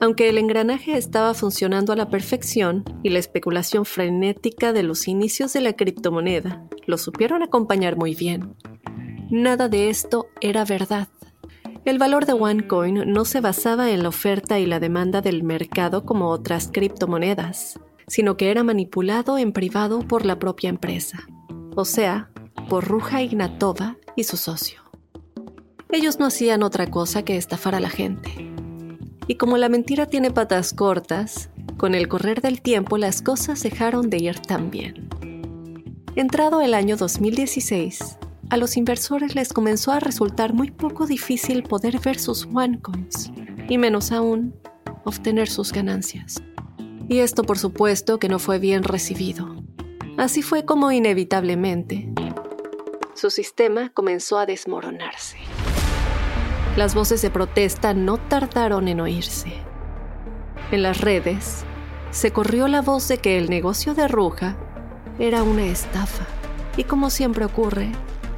Aunque 0.00 0.28
el 0.28 0.38
engranaje 0.38 0.96
estaba 0.96 1.32
funcionando 1.32 1.92
a 1.92 1.96
la 1.96 2.10
perfección 2.10 2.84
y 3.02 3.08
la 3.08 3.18
especulación 3.18 3.84
frenética 3.84 4.72
de 4.72 4.82
los 4.82 5.08
inicios 5.08 5.52
de 5.52 5.62
la 5.62 5.72
criptomoneda 5.72 6.64
lo 6.86 6.98
supieron 6.98 7.42
acompañar 7.42 7.96
muy 7.96 8.14
bien, 8.14 8.54
nada 9.30 9.68
de 9.68 9.90
esto 9.90 10.28
era 10.40 10.64
verdad. 10.64 11.08
El 11.84 11.98
valor 11.98 12.26
de 12.26 12.32
OneCoin 12.32 13.12
no 13.12 13.24
se 13.24 13.40
basaba 13.40 13.90
en 13.90 14.02
la 14.02 14.08
oferta 14.08 14.58
y 14.58 14.66
la 14.66 14.80
demanda 14.80 15.20
del 15.20 15.42
mercado 15.44 16.04
como 16.04 16.30
otras 16.30 16.68
criptomonedas, 16.72 17.78
sino 18.08 18.36
que 18.36 18.50
era 18.50 18.64
manipulado 18.64 19.38
en 19.38 19.52
privado 19.52 20.00
por 20.00 20.26
la 20.26 20.38
propia 20.38 20.68
empresa, 20.68 21.26
o 21.74 21.84
sea, 21.84 22.30
por 22.68 22.84
Ruja 22.84 23.22
Ignatova 23.22 23.96
y 24.16 24.24
su 24.24 24.36
socio. 24.36 24.80
Ellos 25.90 26.18
no 26.18 26.26
hacían 26.26 26.62
otra 26.62 26.88
cosa 26.88 27.22
que 27.22 27.36
estafar 27.36 27.74
a 27.74 27.80
la 27.80 27.90
gente. 27.90 28.30
Y 29.28 29.36
como 29.36 29.56
la 29.56 29.68
mentira 29.68 30.06
tiene 30.06 30.30
patas 30.30 30.72
cortas, 30.72 31.50
con 31.76 31.94
el 31.94 32.08
correr 32.08 32.40
del 32.40 32.62
tiempo 32.62 32.98
las 32.98 33.22
cosas 33.22 33.62
dejaron 33.62 34.10
de 34.10 34.18
ir 34.18 34.40
tan 34.40 34.70
bien. 34.70 35.08
Entrado 36.16 36.60
el 36.62 36.74
año 36.74 36.96
2016, 36.96 38.18
a 38.50 38.56
los 38.56 38.76
inversores 38.76 39.34
les 39.34 39.52
comenzó 39.52 39.92
a 39.92 40.00
resultar 40.00 40.52
muy 40.54 40.70
poco 40.70 41.06
difícil 41.06 41.62
poder 41.62 41.98
ver 42.00 42.18
sus 42.18 42.46
OneCoins, 42.46 43.32
y 43.68 43.78
menos 43.78 44.12
aún, 44.12 44.54
obtener 45.04 45.48
sus 45.48 45.72
ganancias. 45.72 46.42
Y 47.08 47.18
esto 47.18 47.44
por 47.44 47.58
supuesto 47.58 48.18
que 48.18 48.28
no 48.28 48.38
fue 48.38 48.58
bien 48.58 48.82
recibido. 48.82 49.62
Así 50.16 50.42
fue 50.42 50.64
como 50.64 50.92
inevitablemente, 50.92 52.12
su 53.16 53.30
sistema 53.30 53.88
comenzó 53.94 54.38
a 54.38 54.44
desmoronarse. 54.44 55.38
Las 56.76 56.94
voces 56.94 57.22
de 57.22 57.30
protesta 57.30 57.94
no 57.94 58.18
tardaron 58.18 58.88
en 58.88 59.00
oírse. 59.00 59.50
En 60.70 60.82
las 60.82 61.00
redes, 61.00 61.64
se 62.10 62.30
corrió 62.32 62.68
la 62.68 62.82
voz 62.82 63.08
de 63.08 63.16
que 63.16 63.38
el 63.38 63.48
negocio 63.48 63.94
de 63.94 64.06
Ruja 64.06 64.56
era 65.18 65.42
una 65.42 65.64
estafa. 65.64 66.26
Y 66.76 66.84
como 66.84 67.08
siempre 67.08 67.46
ocurre, 67.46 67.90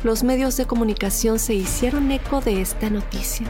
los 0.05 0.23
medios 0.23 0.57
de 0.57 0.67
comunicación 0.67 1.38
se 1.38 1.55
hicieron 1.55 2.11
eco 2.12 2.40
de 2.40 2.61
esta 2.61 2.88
noticia 2.88 3.47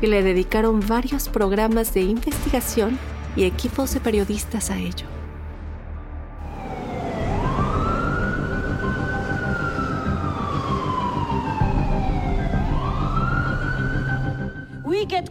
y 0.00 0.06
le 0.06 0.22
dedicaron 0.22 0.80
varios 0.86 1.28
programas 1.28 1.92
de 1.92 2.02
investigación 2.02 2.98
y 3.36 3.44
equipos 3.44 3.92
de 3.92 4.00
periodistas 4.00 4.70
a 4.70 4.78
ello. 4.78 5.06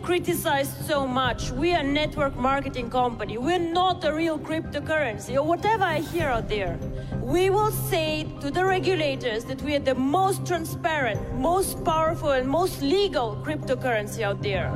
Criticized 0.04 0.86
so 0.86 1.08
much. 1.08 1.50
We 1.52 1.74
are 1.74 1.80
a 1.80 1.84
network 1.84 2.36
marketing 2.36 2.90
company. 2.90 3.38
We're 3.38 3.58
not 3.58 4.04
a 4.04 4.14
real 4.14 4.38
cryptocurrency 4.38 5.36
or 5.36 5.44
whatever 5.44 5.86
I 5.86 6.00
hear 6.00 6.28
out 6.28 6.50
there. 6.50 6.78
We 7.22 7.50
will 7.50 7.72
say 7.72 8.28
to 8.42 8.52
the 8.52 8.66
regulators 8.66 9.46
that 9.46 9.62
we 9.62 9.76
are 9.76 9.80
the 9.80 9.96
most 9.96 10.46
transparent, 10.46 11.22
most 11.36 11.84
powerful, 11.86 12.32
and 12.32 12.48
most 12.48 12.82
legal 12.82 13.42
cryptocurrency 13.46 14.24
out 14.24 14.42
there. 14.42 14.70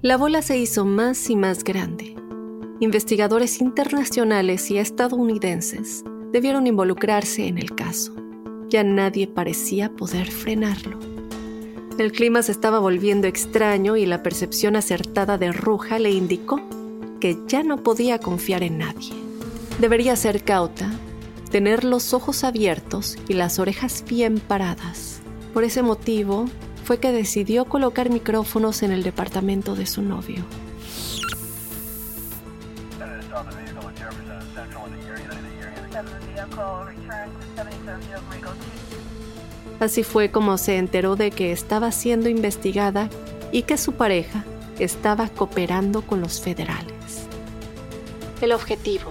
La 0.00 0.16
bola 0.16 0.42
se 0.42 0.58
hizo 0.58 0.84
más 0.84 1.30
y 1.30 1.36
más 1.36 1.64
grande 1.64 2.13
investigadores 2.84 3.60
internacionales 3.60 4.70
y 4.70 4.78
estadounidenses 4.78 6.04
debieron 6.32 6.66
involucrarse 6.66 7.48
en 7.48 7.58
el 7.58 7.74
caso. 7.74 8.14
Ya 8.68 8.84
nadie 8.84 9.26
parecía 9.26 9.90
poder 9.90 10.30
frenarlo. 10.30 10.98
El 11.98 12.12
clima 12.12 12.42
se 12.42 12.52
estaba 12.52 12.78
volviendo 12.78 13.26
extraño 13.26 13.96
y 13.96 14.04
la 14.04 14.22
percepción 14.22 14.76
acertada 14.76 15.38
de 15.38 15.52
Ruja 15.52 15.98
le 15.98 16.10
indicó 16.10 16.60
que 17.20 17.38
ya 17.46 17.62
no 17.62 17.82
podía 17.82 18.18
confiar 18.18 18.62
en 18.62 18.78
nadie. 18.78 19.12
Debería 19.80 20.14
ser 20.16 20.44
cauta, 20.44 20.90
tener 21.50 21.84
los 21.84 22.12
ojos 22.14 22.44
abiertos 22.44 23.16
y 23.28 23.34
las 23.34 23.58
orejas 23.58 24.04
bien 24.08 24.40
paradas. 24.40 25.20
Por 25.52 25.64
ese 25.64 25.82
motivo 25.82 26.46
fue 26.84 26.98
que 26.98 27.12
decidió 27.12 27.64
colocar 27.64 28.10
micrófonos 28.10 28.82
en 28.82 28.92
el 28.92 29.02
departamento 29.02 29.74
de 29.74 29.86
su 29.86 30.02
novio. 30.02 30.44
Así 39.80 40.02
fue 40.02 40.30
como 40.30 40.56
se 40.56 40.78
enteró 40.78 41.16
de 41.16 41.30
que 41.30 41.52
estaba 41.52 41.92
siendo 41.92 42.28
investigada 42.28 43.10
y 43.52 43.62
que 43.62 43.76
su 43.76 43.92
pareja 43.92 44.44
estaba 44.78 45.28
cooperando 45.28 46.02
con 46.02 46.20
los 46.20 46.40
federales. 46.40 47.26
El 48.40 48.52
objetivo, 48.52 49.10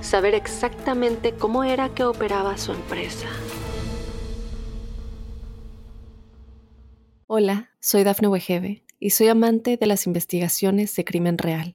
saber 0.00 0.34
exactamente 0.34 1.32
cómo 1.32 1.64
era 1.64 1.88
que 1.90 2.04
operaba 2.04 2.58
su 2.58 2.72
empresa. 2.72 3.28
Hola, 7.26 7.70
soy 7.80 8.04
Dafne 8.04 8.28
Wegebe 8.28 8.84
y 8.98 9.10
soy 9.10 9.28
amante 9.28 9.76
de 9.76 9.86
las 9.86 10.06
investigaciones 10.06 10.94
de 10.94 11.04
crimen 11.04 11.38
real. 11.38 11.74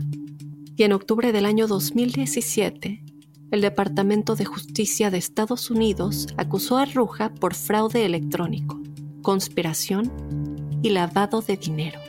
y 0.81 0.83
en 0.83 0.93
octubre 0.93 1.31
del 1.31 1.45
año 1.45 1.67
2017, 1.67 3.03
el 3.51 3.61
Departamento 3.61 4.35
de 4.35 4.45
Justicia 4.45 5.11
de 5.11 5.19
Estados 5.19 5.69
Unidos 5.69 6.25
acusó 6.37 6.79
a 6.79 6.85
Ruja 6.85 7.31
por 7.35 7.53
fraude 7.53 8.03
electrónico, 8.03 8.81
conspiración 9.21 10.11
y 10.81 10.89
lavado 10.89 11.43
de 11.43 11.57
dinero. 11.57 11.99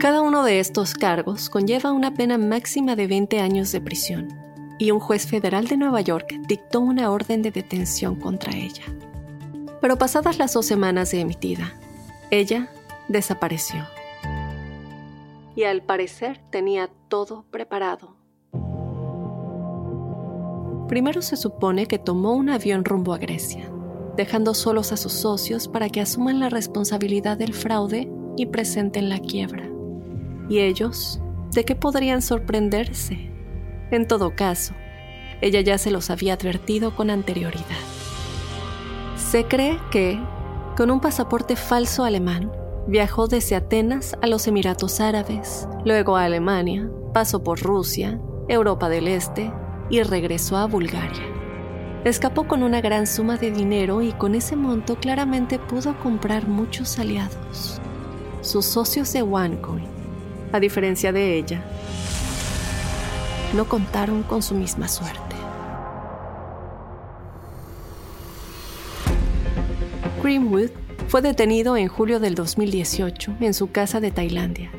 Cada 0.00 0.22
uno 0.22 0.44
de 0.44 0.60
estos 0.60 0.94
cargos 0.94 1.50
conlleva 1.50 1.92
una 1.92 2.14
pena 2.14 2.38
máxima 2.38 2.96
de 2.96 3.06
20 3.06 3.40
años 3.40 3.70
de 3.70 3.82
prisión 3.82 4.28
y 4.78 4.90
un 4.90 4.98
juez 4.98 5.26
federal 5.26 5.68
de 5.68 5.76
Nueva 5.76 6.00
York 6.00 6.32
dictó 6.48 6.80
una 6.80 7.10
orden 7.10 7.42
de 7.42 7.50
detención 7.50 8.16
contra 8.16 8.56
ella. 8.56 8.84
Pero 9.82 9.98
pasadas 9.98 10.38
las 10.38 10.54
dos 10.54 10.64
semanas 10.64 11.10
de 11.10 11.20
emitida, 11.20 11.74
ella 12.30 12.70
desapareció 13.08 13.84
y 15.56 15.64
al 15.64 15.82
parecer 15.82 16.40
tenía 16.50 16.90
todo 17.08 17.44
preparado. 17.50 18.16
Primero 20.88 21.22
se 21.22 21.36
supone 21.36 21.86
que 21.86 21.98
tomó 21.98 22.34
un 22.34 22.50
avión 22.50 22.84
rumbo 22.84 23.14
a 23.14 23.18
Grecia, 23.18 23.70
dejando 24.16 24.54
solos 24.54 24.92
a 24.92 24.96
sus 24.96 25.12
socios 25.12 25.66
para 25.66 25.88
que 25.88 26.00
asuman 26.00 26.40
la 26.40 26.50
responsabilidad 26.50 27.38
del 27.38 27.54
fraude 27.54 28.10
y 28.36 28.46
presenten 28.46 29.08
la 29.08 29.18
quiebra. 29.18 29.68
¿Y 30.48 30.60
ellos? 30.60 31.20
¿De 31.52 31.64
qué 31.64 31.74
podrían 31.74 32.20
sorprenderse? 32.20 33.30
En 33.90 34.06
todo 34.06 34.36
caso, 34.36 34.74
ella 35.40 35.60
ya 35.60 35.78
se 35.78 35.90
los 35.90 36.10
había 36.10 36.34
advertido 36.34 36.94
con 36.94 37.10
anterioridad. 37.10 37.64
Se 39.16 39.44
cree 39.44 39.78
que, 39.90 40.20
con 40.76 40.90
un 40.90 41.00
pasaporte 41.00 41.56
falso 41.56 42.04
alemán, 42.04 42.52
Viajó 42.86 43.28
desde 43.28 43.56
Atenas 43.56 44.14
a 44.20 44.26
los 44.26 44.46
Emiratos 44.46 45.00
Árabes, 45.00 45.66
luego 45.86 46.18
a 46.18 46.24
Alemania, 46.24 46.90
pasó 47.14 47.42
por 47.42 47.62
Rusia, 47.62 48.20
Europa 48.46 48.90
del 48.90 49.08
Este 49.08 49.50
y 49.88 50.02
regresó 50.02 50.58
a 50.58 50.66
Bulgaria. 50.66 51.24
Escapó 52.04 52.46
con 52.46 52.62
una 52.62 52.82
gran 52.82 53.06
suma 53.06 53.38
de 53.38 53.50
dinero 53.50 54.02
y 54.02 54.12
con 54.12 54.34
ese 54.34 54.54
monto 54.54 54.96
claramente 54.96 55.58
pudo 55.58 55.98
comprar 55.98 56.46
muchos 56.46 56.98
aliados. 56.98 57.80
Sus 58.42 58.66
socios 58.66 59.10
de 59.14 59.22
OneCoin, 59.22 59.88
a 60.52 60.60
diferencia 60.60 61.10
de 61.10 61.38
ella, 61.38 61.64
no 63.54 63.66
contaron 63.66 64.22
con 64.24 64.42
su 64.42 64.54
misma 64.54 64.88
suerte. 64.88 65.36
Greenwood 70.22 70.83
fue 71.08 71.22
detenido 71.22 71.76
en 71.76 71.88
julio 71.88 72.18
del 72.18 72.34
2018 72.34 73.36
en 73.40 73.54
su 73.54 73.70
casa 73.70 74.00
de 74.00 74.10
Tailandia, 74.10 74.70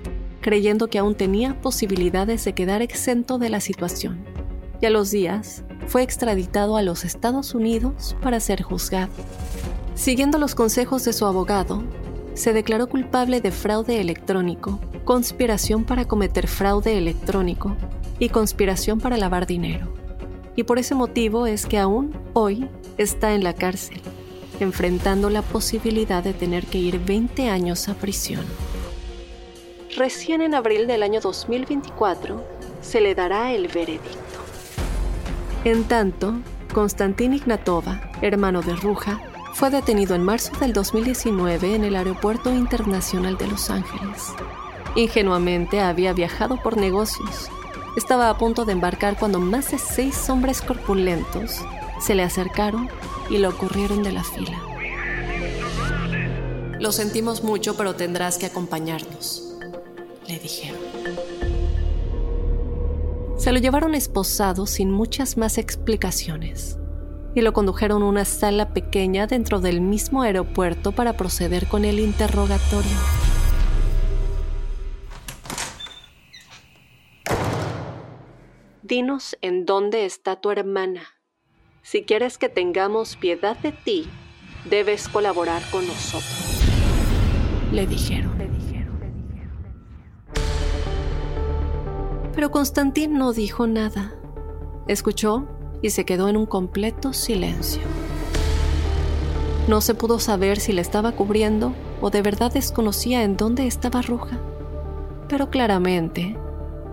creyendo 0.42 0.90
que 0.90 1.00
aún 1.00 1.16
tenía 1.16 1.62
posibilidades 1.62 2.44
de 2.46 2.54
quedar 2.54 2.82
exento 2.82 3.38
de 3.38 3.50
la 3.50 3.60
situación, 3.60 4.26
y 4.82 4.86
a 4.86 4.90
los 4.90 5.12
días 5.12 5.64
fue 5.88 6.04
extraditado 6.04 6.78
a 6.78 6.82
los 6.82 7.06
Estados 7.06 7.54
Unidos 7.54 8.16
para 8.22 8.40
ser 8.40 8.64
juzgado. 8.64 9.12
Siguiendo 9.94 10.38
los 10.38 10.56
consejos 10.56 11.06
de 11.06 11.14
su 11.14 11.26
abogado, 11.26 11.84
se 12.34 12.52
declaró 12.52 12.88
culpable 12.88 13.40
de 13.40 13.52
fraude 13.52 14.02
electrónico, 14.02 14.80
conspiración 15.06 15.86
para 15.86 16.06
cometer 16.06 16.48
fraude 16.48 16.98
electrónico 16.98 17.78
y 18.20 18.30
conspiración 18.30 19.00
para 19.00 19.16
lavar 19.18 19.48
dinero. 19.48 19.94
Y 20.56 20.64
por 20.64 20.80
ese 20.80 20.96
motivo 20.96 21.48
es 21.48 21.66
que 21.66 21.78
aún 21.78 22.18
hoy 22.34 22.68
está 22.98 23.34
en 23.34 23.44
la 23.44 23.54
cárcel, 23.54 24.02
enfrentando 24.60 25.30
la 25.30 25.42
posibilidad 25.42 26.24
de 26.24 26.34
tener 26.34 26.66
que 26.66 26.78
ir 26.78 27.00
20 27.00 27.50
años 27.50 27.90
a 27.90 27.94
prisión. 27.94 28.46
Recién 29.96 30.42
en 30.42 30.56
abril 30.56 30.88
del 30.88 31.04
año 31.04 31.22
2024 31.22 32.44
se 32.82 33.02
le 33.02 33.16
dará 33.16 33.54
el 33.54 33.68
veredicto. 33.68 34.20
En 35.64 35.86
tanto, 35.86 36.36
Konstantin 36.74 37.34
Ignatova, 37.34 38.12
hermano 38.22 38.62
de 38.62 38.76
Ruja, 38.76 39.22
fue 39.54 39.70
detenido 39.70 40.16
en 40.16 40.24
marzo 40.24 40.52
del 40.60 40.74
2019 40.74 41.76
en 41.76 41.86
el 41.86 41.96
Aeropuerto 41.96 42.54
Internacional 42.54 43.38
de 43.38 43.48
Los 43.48 43.70
Ángeles. 43.70 44.34
Ingenuamente 44.96 45.80
había 45.80 46.12
viajado 46.12 46.62
por 46.62 46.78
negocios. 46.78 47.50
Estaba 47.96 48.30
a 48.30 48.38
punto 48.38 48.66
de 48.66 48.74
embarcar 48.74 49.18
cuando 49.18 49.40
más 49.40 49.72
de 49.72 49.78
seis 49.78 50.30
hombres 50.30 50.62
corpulentos 50.62 51.62
se 52.00 52.16
le 52.16 52.24
acercaron 52.24 52.90
y 53.30 53.38
lo 53.38 53.50
ocurrieron 53.50 54.04
de 54.04 54.12
la 54.12 54.24
fila. 54.24 54.62
Lo 56.80 56.92
sentimos 56.92 57.44
mucho, 57.44 57.76
pero 57.78 57.96
tendrás 57.96 58.38
que 58.38 58.46
acompañarnos, 58.46 59.58
le 60.28 60.40
dijeron. 60.40 60.80
Se 63.38 63.52
lo 63.52 63.60
llevaron 63.60 63.96
esposado 63.96 64.66
sin 64.66 64.92
muchas 64.92 65.38
más 65.38 65.58
explicaciones 65.58 66.78
y 67.36 67.42
lo 67.42 67.54
condujeron 67.54 68.02
a 68.02 68.06
una 68.06 68.26
sala 68.26 68.74
pequeña 68.74 69.28
dentro 69.28 69.60
del 69.60 69.82
mismo 69.82 70.22
aeropuerto 70.22 70.94
para 70.94 71.18
proceder 71.18 71.68
con 71.68 71.86
el 71.86 72.00
interrogatorio. 72.00 72.98
Dinos 78.82 79.36
en 79.42 79.66
dónde 79.66 80.06
está 80.06 80.40
tu 80.40 80.52
hermana. 80.52 81.15
Si 81.86 82.02
quieres 82.02 82.40
que 82.40 82.50
tengamos 82.50 83.16
piedad 83.16 83.56
de 83.60 83.72
ti, 83.72 84.08
debes 84.68 85.08
colaborar 85.08 85.62
con 85.70 85.86
nosotros. 85.86 86.60
Le 87.72 87.86
dijeron. 87.86 88.34
Pero 92.34 92.50
Constantín 92.50 93.20
no 93.20 93.34
dijo 93.34 93.68
nada. 93.68 94.16
Escuchó 94.88 95.48
y 95.84 95.92
se 95.92 96.06
quedó 96.06 96.28
en 96.28 96.38
un 96.38 96.48
completo 96.48 97.14
silencio. 97.14 97.84
No 99.68 99.80
se 99.80 99.94
pudo 99.94 100.18
saber 100.18 100.60
si 100.60 100.74
le 100.74 100.82
estaba 100.82 101.12
cubriendo 101.12 101.76
o 102.02 102.10
de 102.10 102.24
verdad 102.24 102.52
desconocía 102.52 103.22
en 103.22 103.38
dónde 103.38 103.68
estaba 103.68 104.02
Ruja. 104.02 104.40
Pero 105.30 105.52
claramente 105.52 106.36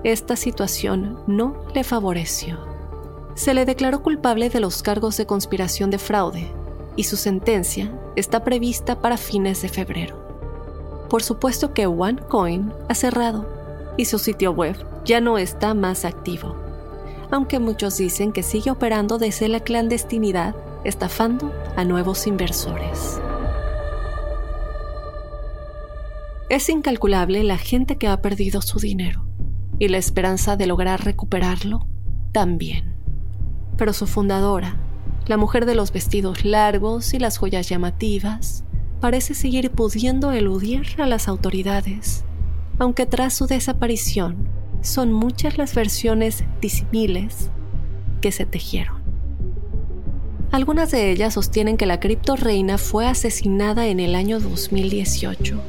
esta 0.05 0.37
situación 0.37 1.19
no 1.27 1.65
le 1.75 1.83
favoreció. 1.83 2.72
Se 3.35 3.55
le 3.55 3.65
declaró 3.65 4.03
culpable 4.03 4.51
de 4.51 4.61
los 4.61 4.83
cargos 4.83 5.17
de 5.17 5.27
conspiración 5.27 5.91
de 5.91 5.99
fraude 5.99 6.53
y 6.97 7.05
su 7.05 7.17
sentencia 7.17 7.93
está 8.17 8.45
prevista 8.45 9.01
para 9.01 9.17
fines 9.17 9.63
de 9.63 9.69
febrero. 9.69 11.07
Por 11.09 11.23
supuesto 11.23 11.73
que 11.73 11.87
OneCoin 11.87 12.73
ha 12.89 12.95
cerrado 12.95 13.47
y 13.97 14.05
su 14.05 14.19
sitio 14.19 14.53
web 14.53 14.77
ya 15.05 15.21
no 15.21 15.39
está 15.39 15.75
más 15.75 16.05
activo, 16.05 16.57
aunque 17.31 17.59
muchos 17.59 17.97
dicen 17.97 18.33
que 18.33 18.43
sigue 18.43 18.71
operando 18.71 19.19
desde 19.19 19.49
la 19.49 19.61
clandestinidad, 19.61 20.55
estafando 20.85 21.53
a 21.77 21.85
nuevos 21.85 22.27
inversores. 22.27 23.21
Es 26.51 26.69
incalculable 26.69 27.43
la 27.45 27.57
gente 27.57 27.97
que 27.97 28.09
ha 28.09 28.21
perdido 28.21 28.61
su 28.61 28.79
dinero 28.79 29.25
y 29.79 29.89
la 29.89 29.97
esperanza 29.97 30.57
de 30.57 30.67
lograr 30.67 31.03
recuperarlo 31.03 31.87
también. 32.33 32.92
Pero 33.77 33.93
su 33.93 34.07
fundadora, 34.07 34.77
la 35.27 35.37
mujer 35.37 35.67
de 35.67 35.75
los 35.75 35.93
vestidos 35.93 36.45
largos 36.45 37.15
y 37.15 37.19
las 37.19 37.39
joyas 37.39 37.69
llamativas, 37.69 38.65
parece 39.01 39.35
seguir 39.35 39.71
pudiendo 39.71 40.33
eludir 40.33 40.87
a 40.99 41.07
las 41.07 41.29
autoridades, 41.29 42.25
aunque 42.79 43.07
tras 43.07 43.35
su 43.35 43.47
desaparición 43.47 44.49
son 44.81 45.13
muchas 45.13 45.59
las 45.59 45.75
versiones 45.75 46.45
disimiles 46.61 47.51
que 48.21 48.33
se 48.33 48.47
tejieron. 48.47 49.03
Algunas 50.51 50.91
de 50.91 51.11
ellas 51.11 51.35
sostienen 51.35 51.77
que 51.77 51.87
la 51.87 51.99
criptoreina 51.99 52.79
fue 52.79 53.07
asesinada 53.07 53.87
en 53.87 54.01
el 54.01 54.15
año 54.15 54.39
2018 54.39 55.61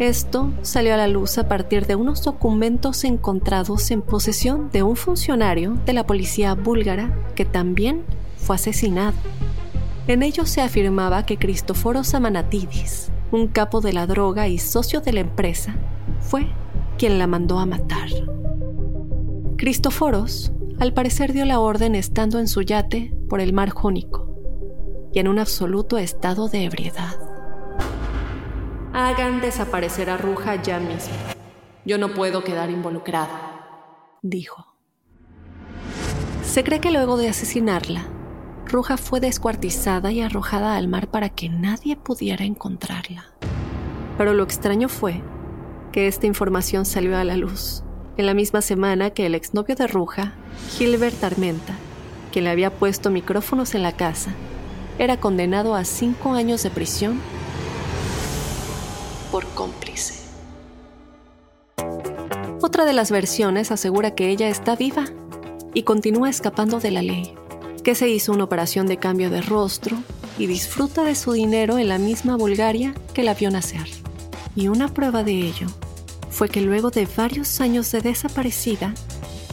esto 0.00 0.50
salió 0.62 0.94
a 0.94 0.96
la 0.96 1.08
luz 1.08 1.36
a 1.36 1.46
partir 1.46 1.86
de 1.86 1.94
unos 1.94 2.24
documentos 2.24 3.04
encontrados 3.04 3.90
en 3.90 4.00
posesión 4.00 4.70
de 4.72 4.82
un 4.82 4.96
funcionario 4.96 5.76
de 5.84 5.92
la 5.92 6.06
policía 6.06 6.54
búlgara 6.54 7.14
que 7.34 7.44
también 7.44 8.04
fue 8.38 8.56
asesinado. 8.56 9.12
En 10.06 10.22
ellos 10.22 10.48
se 10.48 10.62
afirmaba 10.62 11.26
que 11.26 11.36
Cristoforos 11.36 12.14
Amanatidis, 12.14 13.12
un 13.30 13.48
capo 13.48 13.82
de 13.82 13.92
la 13.92 14.06
droga 14.06 14.48
y 14.48 14.58
socio 14.58 15.02
de 15.02 15.12
la 15.12 15.20
empresa, 15.20 15.76
fue 16.20 16.46
quien 16.96 17.18
la 17.18 17.26
mandó 17.26 17.58
a 17.58 17.66
matar. 17.66 18.08
Cristoforos, 19.58 20.50
al 20.78 20.94
parecer, 20.94 21.34
dio 21.34 21.44
la 21.44 21.60
orden 21.60 21.94
estando 21.94 22.38
en 22.38 22.48
su 22.48 22.62
yate 22.62 23.14
por 23.28 23.40
el 23.40 23.52
mar 23.52 23.68
Jónico 23.68 24.34
y 25.12 25.18
en 25.18 25.28
un 25.28 25.38
absoluto 25.38 25.98
estado 25.98 26.48
de 26.48 26.64
ebriedad. 26.64 27.29
Hagan 28.92 29.40
desaparecer 29.40 30.10
a 30.10 30.16
Ruja 30.16 30.60
ya 30.60 30.80
mismo. 30.80 31.14
Yo 31.84 31.96
no 31.96 32.12
puedo 32.12 32.42
quedar 32.42 32.70
involucrado, 32.70 33.30
dijo. 34.20 34.66
Se 36.42 36.64
cree 36.64 36.80
que 36.80 36.90
luego 36.90 37.16
de 37.16 37.28
asesinarla, 37.28 38.08
Ruja 38.66 38.96
fue 38.96 39.20
descuartizada 39.20 40.10
y 40.10 40.20
arrojada 40.20 40.76
al 40.76 40.88
mar 40.88 41.08
para 41.08 41.28
que 41.28 41.48
nadie 41.48 41.96
pudiera 41.96 42.44
encontrarla. 42.44 43.26
Pero 44.18 44.34
lo 44.34 44.42
extraño 44.42 44.88
fue 44.88 45.22
que 45.92 46.08
esta 46.08 46.26
información 46.26 46.84
salió 46.84 47.16
a 47.16 47.22
la 47.22 47.36
luz 47.36 47.84
en 48.16 48.26
la 48.26 48.34
misma 48.34 48.60
semana 48.60 49.10
que 49.10 49.24
el 49.24 49.36
exnovio 49.36 49.76
de 49.76 49.86
Ruja, 49.86 50.34
Gilbert 50.76 51.22
Armenta, 51.22 51.74
quien 52.32 52.44
le 52.44 52.50
había 52.50 52.70
puesto 52.70 53.10
micrófonos 53.10 53.76
en 53.76 53.84
la 53.84 53.92
casa, 53.92 54.32
era 54.98 55.18
condenado 55.18 55.76
a 55.76 55.84
cinco 55.84 56.32
años 56.32 56.64
de 56.64 56.70
prisión 56.70 57.20
por 59.30 59.46
cómplice. 59.48 60.14
Otra 62.62 62.84
de 62.84 62.92
las 62.92 63.10
versiones 63.10 63.70
asegura 63.70 64.14
que 64.14 64.28
ella 64.28 64.48
está 64.48 64.76
viva 64.76 65.06
y 65.72 65.84
continúa 65.84 66.28
escapando 66.28 66.78
de 66.78 66.90
la 66.90 67.02
ley, 67.02 67.34
que 67.82 67.94
se 67.94 68.08
hizo 68.08 68.32
una 68.32 68.44
operación 68.44 68.86
de 68.86 68.98
cambio 68.98 69.30
de 69.30 69.40
rostro 69.40 69.96
y 70.38 70.46
disfruta 70.46 71.04
de 71.04 71.14
su 71.14 71.32
dinero 71.32 71.78
en 71.78 71.88
la 71.88 71.98
misma 71.98 72.36
Bulgaria 72.36 72.94
que 73.14 73.22
la 73.22 73.34
vio 73.34 73.50
nacer. 73.50 73.86
Y 74.56 74.68
una 74.68 74.88
prueba 74.88 75.22
de 75.22 75.32
ello 75.32 75.68
fue 76.30 76.48
que 76.48 76.60
luego 76.60 76.90
de 76.90 77.06
varios 77.16 77.60
años 77.60 77.90
de 77.92 78.00
desaparecida, 78.00 78.94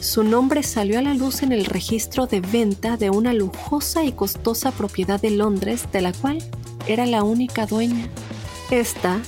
su 0.00 0.22
nombre 0.22 0.62
salió 0.62 0.98
a 0.98 1.02
la 1.02 1.14
luz 1.14 1.42
en 1.42 1.52
el 1.52 1.64
registro 1.64 2.26
de 2.26 2.40
venta 2.40 2.96
de 2.96 3.10
una 3.10 3.32
lujosa 3.32 4.04
y 4.04 4.12
costosa 4.12 4.70
propiedad 4.70 5.20
de 5.20 5.30
Londres 5.30 5.86
de 5.92 6.02
la 6.02 6.12
cual 6.12 6.38
era 6.86 7.04
la 7.04 7.24
única 7.24 7.66
dueña. 7.66 8.08
Esta 8.70 9.20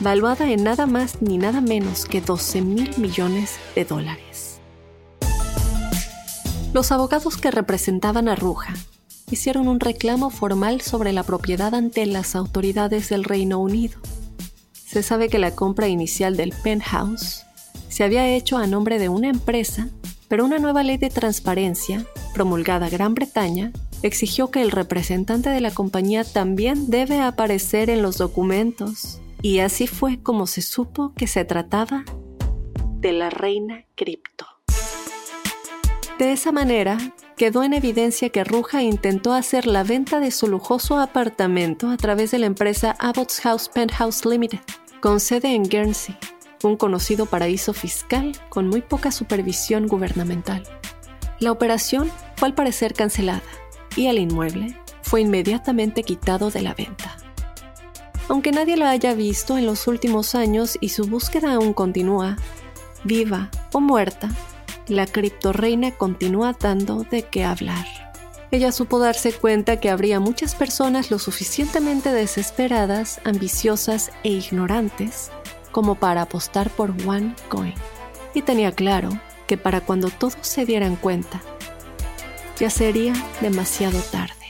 valuada 0.00 0.50
en 0.50 0.64
nada 0.64 0.86
más 0.86 1.22
ni 1.22 1.38
nada 1.38 1.60
menos 1.60 2.04
que 2.06 2.20
12 2.20 2.62
mil 2.62 2.90
millones 2.98 3.56
de 3.74 3.84
dólares. 3.84 4.60
Los 6.72 6.90
abogados 6.90 7.36
que 7.36 7.50
representaban 7.50 8.28
a 8.28 8.34
Ruja 8.34 8.74
hicieron 9.30 9.68
un 9.68 9.80
reclamo 9.80 10.30
formal 10.30 10.80
sobre 10.80 11.12
la 11.12 11.22
propiedad 11.22 11.74
ante 11.74 12.04
las 12.06 12.34
autoridades 12.34 13.08
del 13.08 13.24
Reino 13.24 13.58
Unido. 13.60 14.00
Se 14.74 15.02
sabe 15.02 15.28
que 15.28 15.38
la 15.38 15.54
compra 15.54 15.88
inicial 15.88 16.36
del 16.36 16.52
penthouse 16.52 17.44
se 17.88 18.04
había 18.04 18.28
hecho 18.28 18.58
a 18.58 18.66
nombre 18.66 18.98
de 18.98 19.08
una 19.08 19.28
empresa, 19.28 19.88
pero 20.28 20.44
una 20.44 20.58
nueva 20.58 20.82
ley 20.82 20.96
de 20.96 21.10
transparencia, 21.10 22.04
promulgada 22.34 22.88
Gran 22.90 23.14
Bretaña, 23.14 23.72
exigió 24.02 24.50
que 24.50 24.60
el 24.60 24.72
representante 24.72 25.50
de 25.50 25.60
la 25.60 25.70
compañía 25.70 26.24
también 26.24 26.90
debe 26.90 27.20
aparecer 27.20 27.88
en 27.88 28.02
los 28.02 28.18
documentos 28.18 29.20
y 29.44 29.58
así 29.58 29.86
fue 29.86 30.22
como 30.22 30.46
se 30.46 30.62
supo 30.62 31.12
que 31.14 31.26
se 31.26 31.44
trataba 31.44 32.02
de 32.96 33.12
la 33.12 33.28
reina 33.28 33.84
cripto. 33.94 34.46
De 36.18 36.32
esa 36.32 36.50
manera, 36.50 36.96
quedó 37.36 37.62
en 37.62 37.74
evidencia 37.74 38.30
que 38.30 38.42
Ruja 38.42 38.82
intentó 38.82 39.34
hacer 39.34 39.66
la 39.66 39.84
venta 39.84 40.18
de 40.18 40.30
su 40.30 40.46
lujoso 40.46 40.98
apartamento 40.98 41.90
a 41.90 41.98
través 41.98 42.30
de 42.30 42.38
la 42.38 42.46
empresa 42.46 42.96
Abbott's 42.98 43.40
House 43.40 43.68
Penthouse 43.68 44.24
Limited, 44.24 44.60
con 45.02 45.20
sede 45.20 45.54
en 45.54 45.64
Guernsey, 45.64 46.16
un 46.62 46.78
conocido 46.78 47.26
paraíso 47.26 47.74
fiscal 47.74 48.32
con 48.48 48.68
muy 48.68 48.80
poca 48.80 49.12
supervisión 49.12 49.88
gubernamental. 49.88 50.62
La 51.38 51.52
operación 51.52 52.10
fue 52.36 52.48
al 52.48 52.54
parecer 52.54 52.94
cancelada 52.94 53.42
y 53.94 54.06
el 54.06 54.18
inmueble 54.20 54.80
fue 55.02 55.20
inmediatamente 55.20 56.02
quitado 56.02 56.50
de 56.50 56.62
la 56.62 56.72
venta. 56.72 57.18
Aunque 58.28 58.52
nadie 58.52 58.76
lo 58.76 58.86
haya 58.86 59.14
visto 59.14 59.58
en 59.58 59.66
los 59.66 59.86
últimos 59.86 60.34
años 60.34 60.78
y 60.80 60.90
su 60.90 61.06
búsqueda 61.06 61.54
aún 61.54 61.74
continúa, 61.74 62.36
viva 63.04 63.50
o 63.72 63.80
muerta, 63.80 64.30
la 64.88 65.06
criptorreina 65.06 65.92
continúa 65.92 66.56
dando 66.58 67.04
de 67.04 67.22
qué 67.22 67.44
hablar. 67.44 67.86
Ella 68.50 68.70
supo 68.70 68.98
darse 68.98 69.32
cuenta 69.32 69.80
que 69.80 69.90
habría 69.90 70.20
muchas 70.20 70.54
personas 70.54 71.10
lo 71.10 71.18
suficientemente 71.18 72.12
desesperadas, 72.12 73.20
ambiciosas 73.24 74.12
e 74.22 74.30
ignorantes 74.30 75.30
como 75.72 75.96
para 75.96 76.22
apostar 76.22 76.70
por 76.70 76.90
OneCoin. 77.04 77.74
Y 78.32 78.42
tenía 78.42 78.72
claro 78.72 79.10
que 79.48 79.56
para 79.56 79.80
cuando 79.80 80.08
todos 80.08 80.36
se 80.40 80.64
dieran 80.64 80.96
cuenta, 80.96 81.42
ya 82.58 82.70
sería 82.70 83.12
demasiado 83.40 83.98
tarde. 84.00 84.43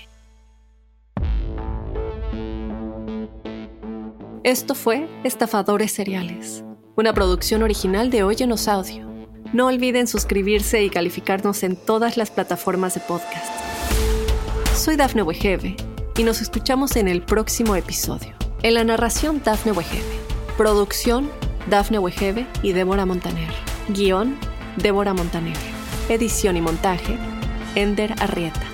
Esto 4.44 4.74
fue 4.74 5.09
Estafadores 5.24 5.90
Seriales, 5.90 6.64
una 6.96 7.14
producción 7.14 7.62
original 7.62 8.11
de 8.11 8.24
Óyenos 8.24 8.68
Audio. 8.68 9.09
No 9.54 9.68
olviden 9.68 10.07
suscribirse 10.07 10.85
y 10.85 10.90
calificarnos 10.90 11.62
en 11.62 11.76
todas 11.76 12.18
las 12.18 12.30
plataformas 12.30 12.92
de 12.92 13.00
podcast. 13.00 13.50
Soy 14.76 14.96
Dafne 14.96 15.22
Wegebe 15.22 15.76
y 16.18 16.24
nos 16.24 16.42
escuchamos 16.42 16.96
en 16.96 17.09
el 17.09 17.22
próximo 17.22 17.74
episodio. 17.74 18.35
En 18.62 18.74
la 18.74 18.85
narración 18.85 19.40
Dafne 19.42 19.72
Wegebe. 19.72 20.04
Producción 20.59 21.30
Dafne 21.70 21.98
Wegebe 21.98 22.46
y 22.62 22.72
Débora 22.72 23.07
Montaner. 23.07 23.48
Guión 23.88 24.37
Débora 24.76 25.14
Montaner. 25.14 25.57
Edición 26.11 26.59
y 26.59 26.61
montaje 26.61 27.16
Ender 27.76 28.12
Arrieta. 28.20 28.73